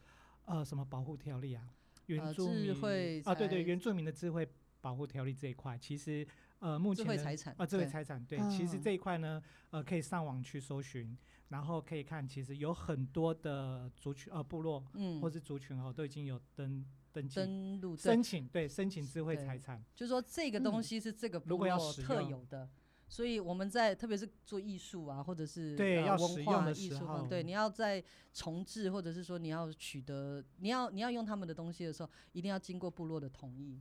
[0.45, 1.63] 呃什么保护条例啊，
[2.07, 4.49] 原呃智住民慧啊，对对，原住民的智慧
[4.81, 6.27] 保护条例这一块，其实
[6.61, 11.17] 呃目前的慧财产啊，智慧财产对，其实嗯这一块呢，呃，可以上网去搜寻，
[11.49, 19.83] 然后可以看，其实有很多的族群呃部落嗯或是族群哦，都已经有登登记登录申请对申请智慧财产。
[19.95, 22.69] 就是说这个东嗯西是这个部如果要落特使用有的，
[23.09, 28.03] 所以我们在特别是做艺术啊，或者是对要呃文使用的化艺术时候方对，你要在
[28.35, 33.81] 重置或者是说你要取得，你要你要用他们的东西的时候，一定要经过部落的同意。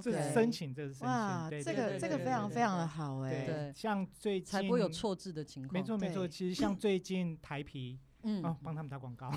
[0.00, 3.44] 这是申请，这是申哇，请，对这个这个非常非常的好哎。
[3.44, 5.72] 对像最近才不会有，错字的情况。
[5.72, 6.26] 没错没错。
[6.26, 9.28] 其实像最近台皮 嗯，哦，帮他们打广告，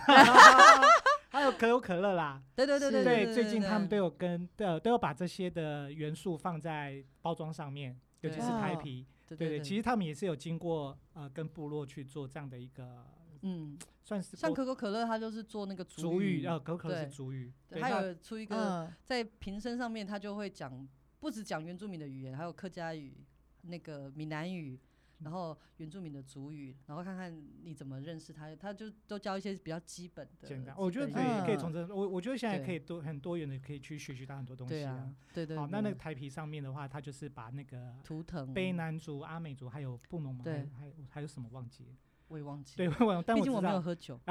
[1.29, 13.05] 还有可口可乐啦， 对对对对对，最近他们都有跟都都有把这些的元素放在包装上面，尤其是台哇皮，对对对，其实他们也是有经过呃跟部落去做这样的一个
[13.41, 20.88] 嗯，算是像可口可乐，它就是做那个主语，语，呃，可口可乐是对主语，对，还有出一个嗯，在瓶身上面，它就会讲，
[21.19, 23.25] 不止讲原住民的语言，还有客家语、
[23.63, 24.79] 那个闽南语，
[25.23, 30.47] 然后原住民的族语，然后看看你怎么认识他，他就都教一些比较基本的。
[30.47, 40.69] 简单，我觉得可以可以嗯从这，我我觉得现在可以多很多元的可以去学习到很多东西对啊，对对好，那那个台皮上面的话，他就是把那个图腾，卑南族、阿美族还有布农嘛，还有对。
[40.77, 41.91] 还有还有什么忘记了？
[42.27, 44.17] 我也忘记对，了，我但我知毕竟我没有，喝酒，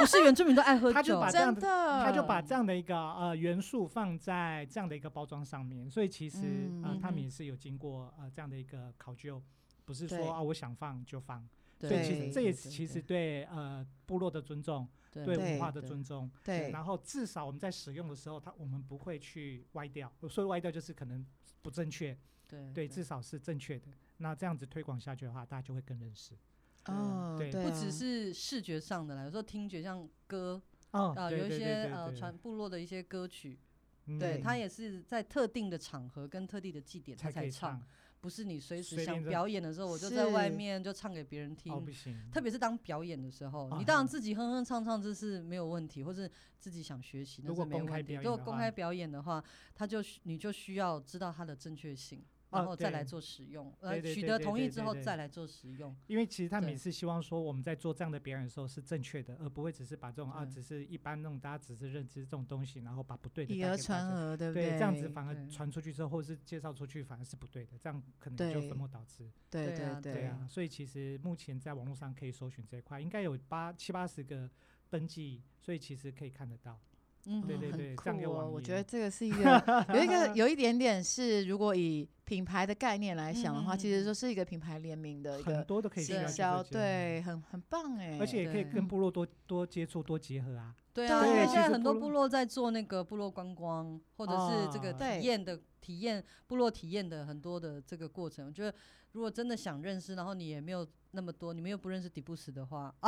[0.00, 0.94] 不是原住民都爱喝酒。
[0.94, 6.38] 他就把，这样真的，他就把这样的一个呃元素放在这样的一个包装上面，所以其实
[6.82, 6.98] 呃嗯。
[6.98, 9.42] 他们嗯也是有经过呃这样的一个考究，
[9.90, 11.40] 不是说啊我想放就放，
[11.80, 20.12] 所对以其实这也是其实对呃部落的尊重，对文化的尊重，对然后至少我们在使用的时候，它我们不会去歪掉。
[20.20, 21.26] 我说的歪掉就是可能
[21.60, 23.88] 不正确，对对，至少是正确的。
[24.18, 26.36] 那这样子推广下去的话，大家就会更认识。
[26.84, 33.58] 哦，对不只是视觉上的啦，有时候听觉像歌哦，啊，有一对对对些呃对对传部落的一些歌曲，
[34.06, 37.88] 嗯对，它也是在特定的场合跟特定的祭典它才可以唱唱，，
[38.20, 41.80] 不是你随时想表演的时候，我就在外面就唱给别人听哦，。
[41.80, 47.84] 不行，特别是当表演的时候，啊你当然自己哼哼唱唱这是没有问题，或是自己想学习那是如果没有
[48.22, 49.42] 如果公开表演的话，
[49.74, 55.96] 他就需你就需要知道它的正确性，然啊后再来对做使用，对呃，对对对取得同意之后再来做使用。
[56.06, 63.76] 因为其实他们也是希望说我们在做这样的表演的时候是正确的，而不会只是把这种啊，只是一般那种大家只是认知这种东西，然后把不对的以讹。
[63.76, 64.78] 传讹，对不对，对？
[64.78, 69.30] 这样子反而传出去之后，或是介绍出去，反而是不对的，这样可能就对本末倒置。
[69.48, 74.50] 对对对啊，所以其实目前在网络上可以搜寻这一块，应该有八七八十个
[74.88, 76.80] 登记，所以其实可以看得到。
[77.26, 79.62] 嗯，对对对这样一个酷哦，网页我觉得这个是一个
[79.94, 90.74] 有一个有一点点是，如果以品牌的概念来想的话，其实就是一个品牌联名的一很个多都可以销，对，很很棒哎，而且也可以跟部落多多接触、多结合啊。
[90.92, 98.46] 对啊，因为现在很多部落在做那个部落观光，或者是这个体验的体验部落体验的很多的这个过程。
[98.46, 98.74] 我觉得
[99.12, 102.92] 如果真的想认识，然后你也没有那么多，你们又不认识底布斯的话，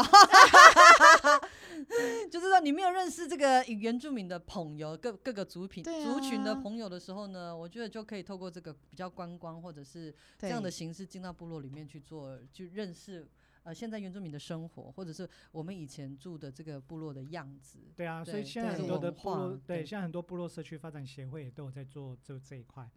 [2.30, 13.28] 就是说你没有认识这个原住民的朋友，各各个族群、对族群的啊朋友的时候呢，我觉得就可以透过这个比较观光或者是这样的形式进到部落里面去做，去认识。
[13.64, 19.86] 呃，现在原住民的生活，或者是我们以前住的这个部落的样子，对啊，所以现在很多的部落，对，对。
[19.86, 22.90] 现在很多部落社区发展协会也都有在做这这一块。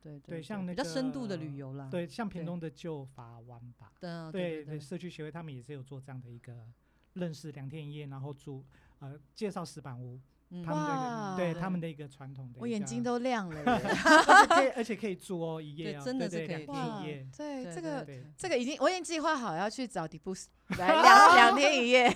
[0.00, 3.92] 对对像那比较深度的旅游啦，对，像屏对东的旧法湾吧，
[4.30, 4.78] 对对。
[4.78, 6.52] 社区协会他们也是有做这样的一个
[7.14, 8.64] 认识两天一夜，然后住
[9.00, 10.18] 呃介绍石板屋，
[10.64, 13.60] 他们哇的对对他们的一个传统的，我眼睛都亮了。
[13.64, 20.48] 而且可以而且可以住哦一夜哦，对真的对对是可以一夜，，对，对这个对这个已经我已经计划好要去找迪布斯
[20.78, 22.10] 来两两天一夜，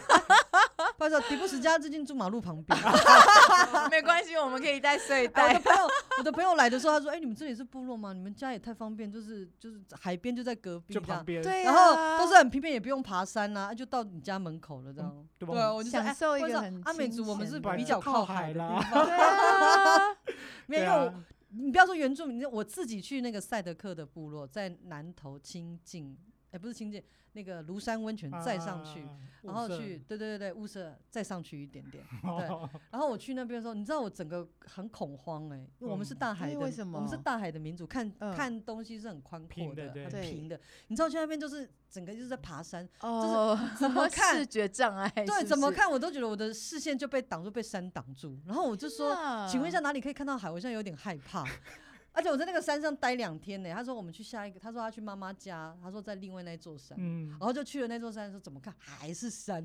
[0.96, 2.78] 不好意思，迪布斯家最近住马路旁边。
[3.90, 5.60] 没关系，我们可以带睡袋我的袋。
[5.60, 8.12] 朋友，我的朋友来的时候，他说：“哎、你们这里是部落吗？
[8.12, 10.94] 你们家也太方便，就是就是海边就在隔壁。
[10.94, 15.26] 就旁边，对然后啊，都是很平便，也不用爬山呐、啊，就到你家门口了这样。
[15.38, 18.82] 对吧我就说享受一个阿美族，我们是比较靠靠海啦。
[20.66, 21.14] 没有，
[21.50, 26.14] 你不要说原住民，我自己去那个赛德克的部落，在南头清境，
[26.50, 27.00] 哎、不是清境，
[27.36, 29.10] 那个庐山温泉再上去，啊，
[29.42, 32.48] 然后去，对对对对，雾社再上去一点点， 对。
[32.48, 40.58] 哦然后我去那边的时候，你知道我整个很恐慌哎、因为我们是嗯大海的，我们是大海的民族，看、嗯看东西是很宽阔的，平的很平的。
[40.88, 45.08] 你知道去那边就是整个就是在爬山，哦，怎么看视觉障碍？
[45.14, 45.46] 对，是是？
[45.48, 48.38] 怎么 看我都觉得我的视线就被挡住，被山挡住。
[48.46, 49.14] 然后我就说，
[49.46, 50.50] 请问一下哪里可以看到海？
[50.50, 51.44] 我现在有点害怕。
[52.16, 53.70] 而且我在那个山上待两天呢。
[53.74, 59.62] 他说我们去下一个，他说他去妈妈家，他说在另外那座山，嗯然，后就去了那座山，说怎么看还是山。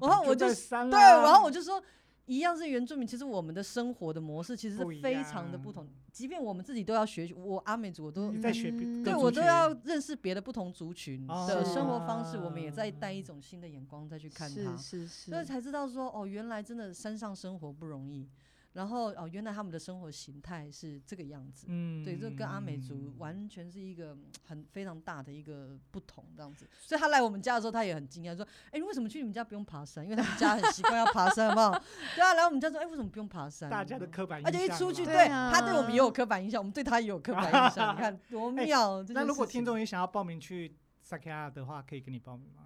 [0.00, 0.46] 然后我就
[0.90, 1.80] 对，然后我就说，
[2.26, 5.92] 一样是原住民，其实我们的生活的模式其实是非常的不同样。
[6.10, 8.70] 即便我们自己都要学习，我阿美族我都在学
[9.04, 15.06] 对我都要认识别的不同族群哦的生活方式，我们也在带一种新的眼光再去看它是。
[15.06, 18.28] 是是，所以才知道说，哦，原来真的山上生活不容易。
[18.76, 21.64] 然后哦，原来他们的生活形态是这个样子。
[21.70, 26.68] 嗯，对，这跟阿美族完全是一个嗯很非常大的一个不同，这样子。
[26.82, 30.04] 所以他来我们家的时候，他也很惊讶，说：“哎、你为什么去你们家不用爬山？
[30.04, 31.70] 因为他们家很习惯要爬山，好不好？”
[32.14, 37.96] 对啊，来我们家说：“哎、为什么不用爬山？”大家的刻板印象而，且一出去，对对啊他对我们也有刻板印象，我们对他也有刻板印象。
[37.96, 39.02] 你看 多哎妙！
[39.02, 42.64] 这那如果听众也想要报名去萨克亚的话，可以跟你报名吗？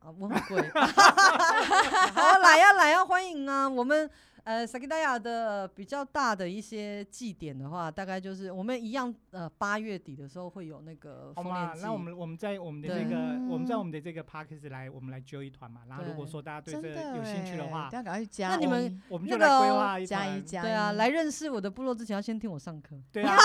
[0.00, 0.68] 啊，我很贵。
[0.74, 3.68] 好，来呀、来呀、欢迎啊！
[3.68, 4.10] 我们
[4.44, 11.82] 呃萨克达亚的比较大的一些祭典的话，大概就是我们一样呃八月底的时候会有那个好嘛丰年，祭。
[11.82, 13.16] 那我们我们在我们的这个
[13.48, 15.82] 我们在嗯我们的这个 p a r k e s 来，我们来揪一团嘛。
[15.88, 18.48] 然后如果说大家对这个有兴趣的欸话大，家赶快去加。
[18.48, 20.42] 那你们我们那个就来规划一团加一。
[20.42, 22.96] 加对啊，来认识我的部落之前要先听我上课。
[23.12, 23.36] 对啊，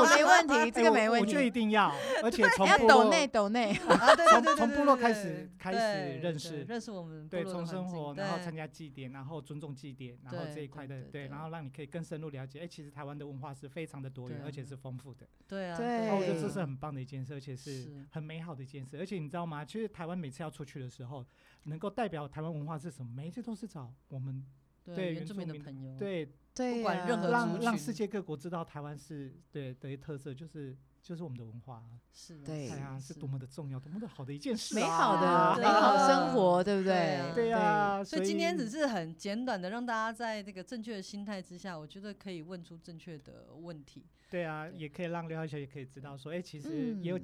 [0.00, 1.52] 我，没问题，这个没问我觉得一。
[1.52, 1.92] 定要，
[2.24, 15.26] 而且从要部落抖内抖内，啊，对对对对从对对对部落开始开始认识认识我们对从生活，然后参加祭典，然后尊重祭典，然后这一块的对对对对，然后让你可以更深入了解，哎，其实台湾的文化是非常的多元，而且是丰富的。
[15.46, 16.10] 对啊，对。
[16.10, 18.06] 哦，我觉得这是很棒的一件事，而且是是。
[18.10, 18.98] 很美好的一件事。
[18.98, 19.64] 而且你知道吗？
[19.64, 21.24] 其实台湾每次要出去的时候，
[21.64, 24.44] 能够代表台湾文化是什么，每一次都是找我们
[24.84, 26.28] 对对原住民民的朋友，对。
[26.54, 31.98] 对不管任何让让世界各国知道台湾是对的特色，就是就是我们的文化啊。
[32.14, 44.04] 是啊对哎呀，是多么的重要，多么的好的一件事、啊，美好的美好啊生活，对不对啊对呀、所以今天只是很简短的让大家在这个正确的心态之下，我觉得可以问出正确的问题。
[44.30, 47.18] 对啊，对也可以让刘小姐也可以知道说，哎、其实嗯也有、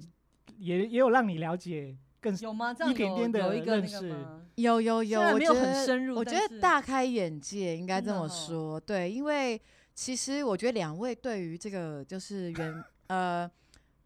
[0.57, 2.73] 也也有让你了解更有吗？
[2.73, 4.27] 这样一点有点的有一个那认识？
[4.57, 8.81] 有有有，没有我觉得很深入我觉得大开眼界，应该这么说。
[8.81, 9.61] 对，因为
[9.95, 13.51] 其实我觉得两位对于这个就是原呃，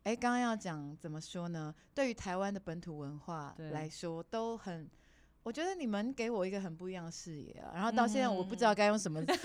[0.05, 1.75] 哎，刚刚要讲怎么说呢？
[1.95, 4.91] 对于台湾的本土文化来说，都很。
[5.45, 9.37] 我觉得你们给我一个很不一样的视野啊，然后到现在我不知道嗯该用什么已讲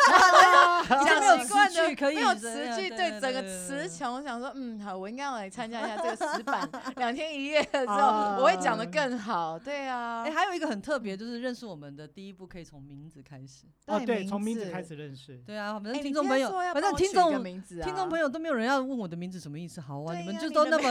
[1.04, 9.58] 经没有词 句可以没有这词句，样对整个词穷，我想说，嗯，好，我应该要来参加一下 这个石板两天一夜的时候，啊我会讲的更好。
[9.58, 13.66] 对啊，哎，还有一个很特别，就是认识我们的第一步可以从名字开始。
[13.88, 15.38] 哦，对，名从名字字开始认识。
[15.48, 20.90] 对啊，反正哎听众朋友，反正听众名字啊，听众朋友都没有人要问我的名字什么意思，好啊，你们就都那么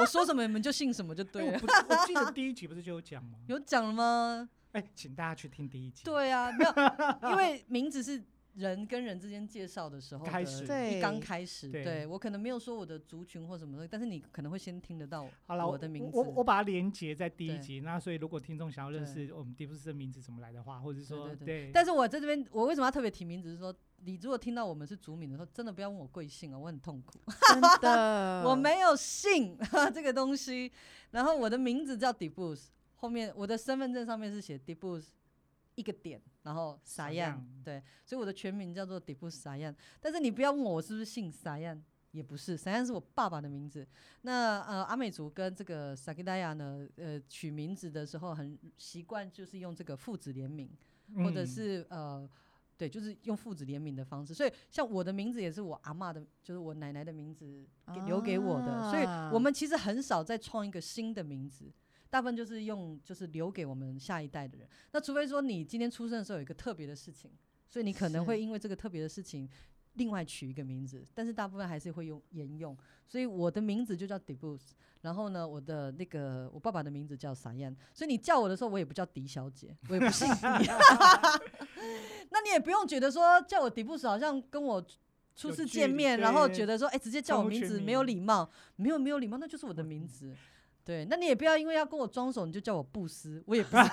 [0.00, 1.52] 我说什么你们就信什么就哎对了。
[1.54, 3.38] 我不，我记得第一集不是就有讲吗？
[3.48, 4.43] 有讲了吗？
[4.74, 6.04] 哎、请大家去听第一集。
[6.04, 6.72] 对啊，没有，
[7.30, 8.22] 因为名字是
[8.54, 16.10] 人跟人之间介绍的时候的开始对一刚开始，对对我可能没有说我的族群或什么的，但是你可能会先听得到好了，我的名字。
[16.16, 17.80] 我我把它连接在第一集。
[17.80, 23.50] 那所以如果听众想要认识我们迪布斯的名字怎么来的话，或者是说对对对，但是我在这边，我为什么要特别提名字？
[23.52, 27.18] 是说，你如果听到我们是族名的时候，真的不要问我贵姓啊，我很痛苦。
[27.52, 29.56] 真的， 我没有姓
[29.94, 30.70] 这个东西，
[31.10, 32.66] 然后我的名字叫 Debus，
[33.04, 35.04] 后面我的身份证上面是写 Debus
[35.74, 38.98] 一个点，然后撒样撒样，对，所以我的全名叫做
[39.30, 39.74] 撒样。
[40.00, 41.78] 但是你不要问我我是不是姓撒样，
[42.12, 43.86] 也不是，撒样是我爸爸的名字。
[44.22, 50.70] 那呃，阿美族跟这个萨吉达亚呢，呃，取名字的时候很习惯就是用这个父子联名，
[51.16, 52.30] 或者嗯是呃。
[52.76, 61.70] 对，就是用父子联名的方式，所以像我的名字也是我阿嬷的，就是我奶奶的名字给留给我的，所以我们其实很少再创一个新的名字，
[62.14, 64.68] 大部分就是用就是留给我们下一代的人。
[64.92, 67.28] 那除非说你今天出生的时候有一个特别的事情，
[67.68, 69.50] 所以你可能会因为这个特别的事情。
[69.94, 74.60] 另外取一个名字，但是大部分还是会用沿用，所以我的名字就叫 Debus，
[75.02, 80.40] 然后呢，我的那个我爸爸的名字叫撒燕，所以你叫我的时候，我也不叫迪小姐，我也不姓狄，
[82.30, 84.84] 那你也不用觉得说叫我 Debus 好像跟我
[85.36, 90.34] 初次见面，然后觉得说，哎、直接叫我名字没有礼貌，没有没有礼貌，那就是我的名字。
[90.84, 93.84] 对，那你也不要因为要跟我装熟，你就叫我布斯，我也不是。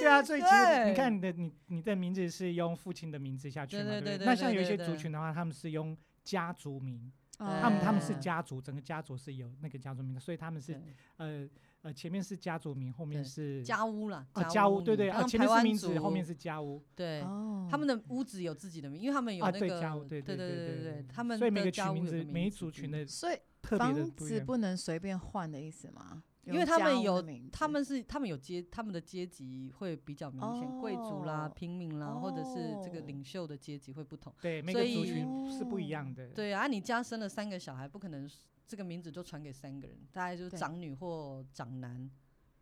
[0.00, 10.78] 对啊，所以其实你看你的你你的名字是用父亲的名字下去嘛，对对对对那像有一些族群的话，他们是用家族名，哦他们他们是嗯家族，整个家族是有那个家族名的，所以他们是
[11.16, 11.48] 呃
[11.80, 17.22] 呃前面是家族名，后面是家屋了，啊家屋屋，对对啊，前面是名字，后面是家屋对。
[17.22, 24.46] 哦，他们的屋子有自己的名，因为他们有啊，那个，对家屋，对对对对对他们所以每个取名字，每一族群的所以特别的房子不一样。
[24.46, 26.22] 不能随便换的意思吗？
[26.44, 34.30] 因为他们有的名字他们是他们有阶他们的阶级会比较明显，贵族啦、哦平民啦，或者是这个哦领袖的阶级会不同。
[34.42, 36.28] 对每所个族以群是不一样的。
[36.28, 38.28] 对啊，你家生了三个小孩，不可能
[38.66, 42.10] 这个名字就传给三个人，大概就是对长女或长男，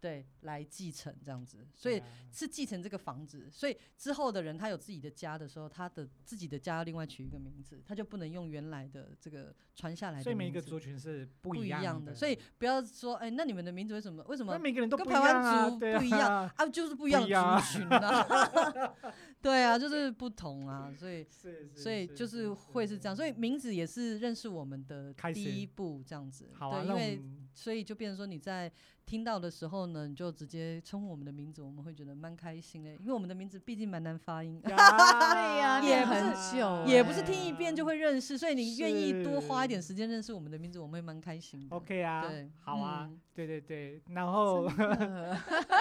[0.03, 1.65] 对，来继承这样子。
[1.73, 10.25] 所以是继承这个房子，所以之后的人他有自己的家的时候，他的自己的家要另外取一个名字，他就不能用原来的这个传下来的名字。
[10.25, 16.67] 所以每一个族群是不不一样样的，所以不要说，哎、那你们的名字为什么为什么那每个人都不一跟台湾族对不一样啊，啊？
[16.67, 18.95] 就是不一不样族群啊，
[19.41, 21.25] 对啊，就是不同啊，所以
[21.77, 26.49] 所以就是会是这样，所以名字也是认识我们的第一步，这样子。
[26.55, 28.71] 好啊，对，因为们所以就变成说你在
[29.05, 34.61] 听到的时候呢，你就直接称呼我们的名字，我们会觉得蛮开心的，因为我们的名字毕竟蛮难发音。
[34.63, 41.77] 对呀，也很是久，也不是听一遍就会认识，所以你愿意多花一点是时间认识我们的名字，我们会蛮开心的。
[41.77, 45.39] OK 啊对，好啊嗯，对对对，然后呃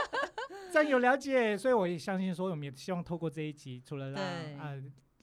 [0.71, 4.21] 这样有了解，所以我也相信说，我们也希望透过这一集，除了让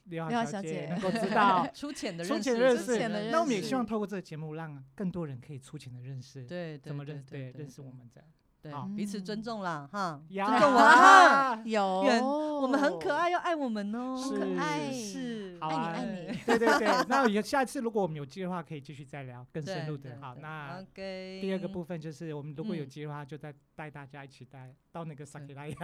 [0.08, 8.28] 刘刘小小姐姐能够知道 粗浅的粗认识，那我们也希望透过这个节目，让更多人可以粗浅的认识，对，怎么认对对认识我，们这样。
[8.62, 8.72] 对。
[8.72, 12.58] 好，彼此尊重啦，哈，尊呀重我 哈，有。
[12.58, 14.38] 我们很可爱，要爱我们哦，是。
[14.38, 14.90] 可爱。
[14.90, 16.38] 你爱你。
[16.46, 20.18] 对对对，那有下次如果我们有机会的话，可以继续再聊更深入的。
[20.20, 25.74] 好，那 OK，第二个部分就是我们如果有嗯机会的话，就再带大家一起带到那个萨克拉亚，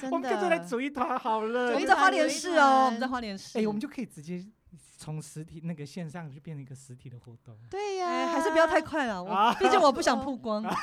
[0.00, 1.72] 真我们跟着来的组一团好了。
[1.72, 4.44] 我们在花莲市哦，我们在花莲市，哎，我们就可以直接
[4.96, 7.56] 从实体那个线上就变成一个实体的活动。
[7.70, 9.48] 对呀，哎，还是不要太快了，啊。
[9.50, 10.64] 我毕竟我不想曝光。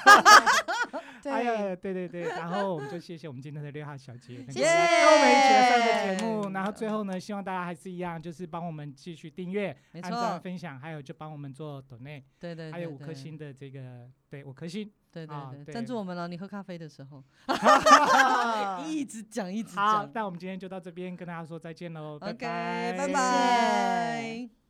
[1.23, 1.31] 对。
[1.31, 6.49] 哎呀，对对对，然后我们就谢谢我们今天的六号小姐，谢谢来跟我们一起来上这个节目。
[6.51, 13.07] 然后最后呢，希望大家还是一样，就是帮我们继续订阅、没按赞、错，分享，还有就帮我们做 donate，对对，还有五对。
[13.07, 14.91] 颗星，的这个对五颗星。
[15.11, 15.35] 对对
[15.65, 16.25] 对，赞助我们了。
[16.29, 17.21] 你喝咖啡的时候，
[18.87, 24.60] 一直讲一直好讲，那我们今天就到这边跟大家说再见喽，拜拜，拜谢拜。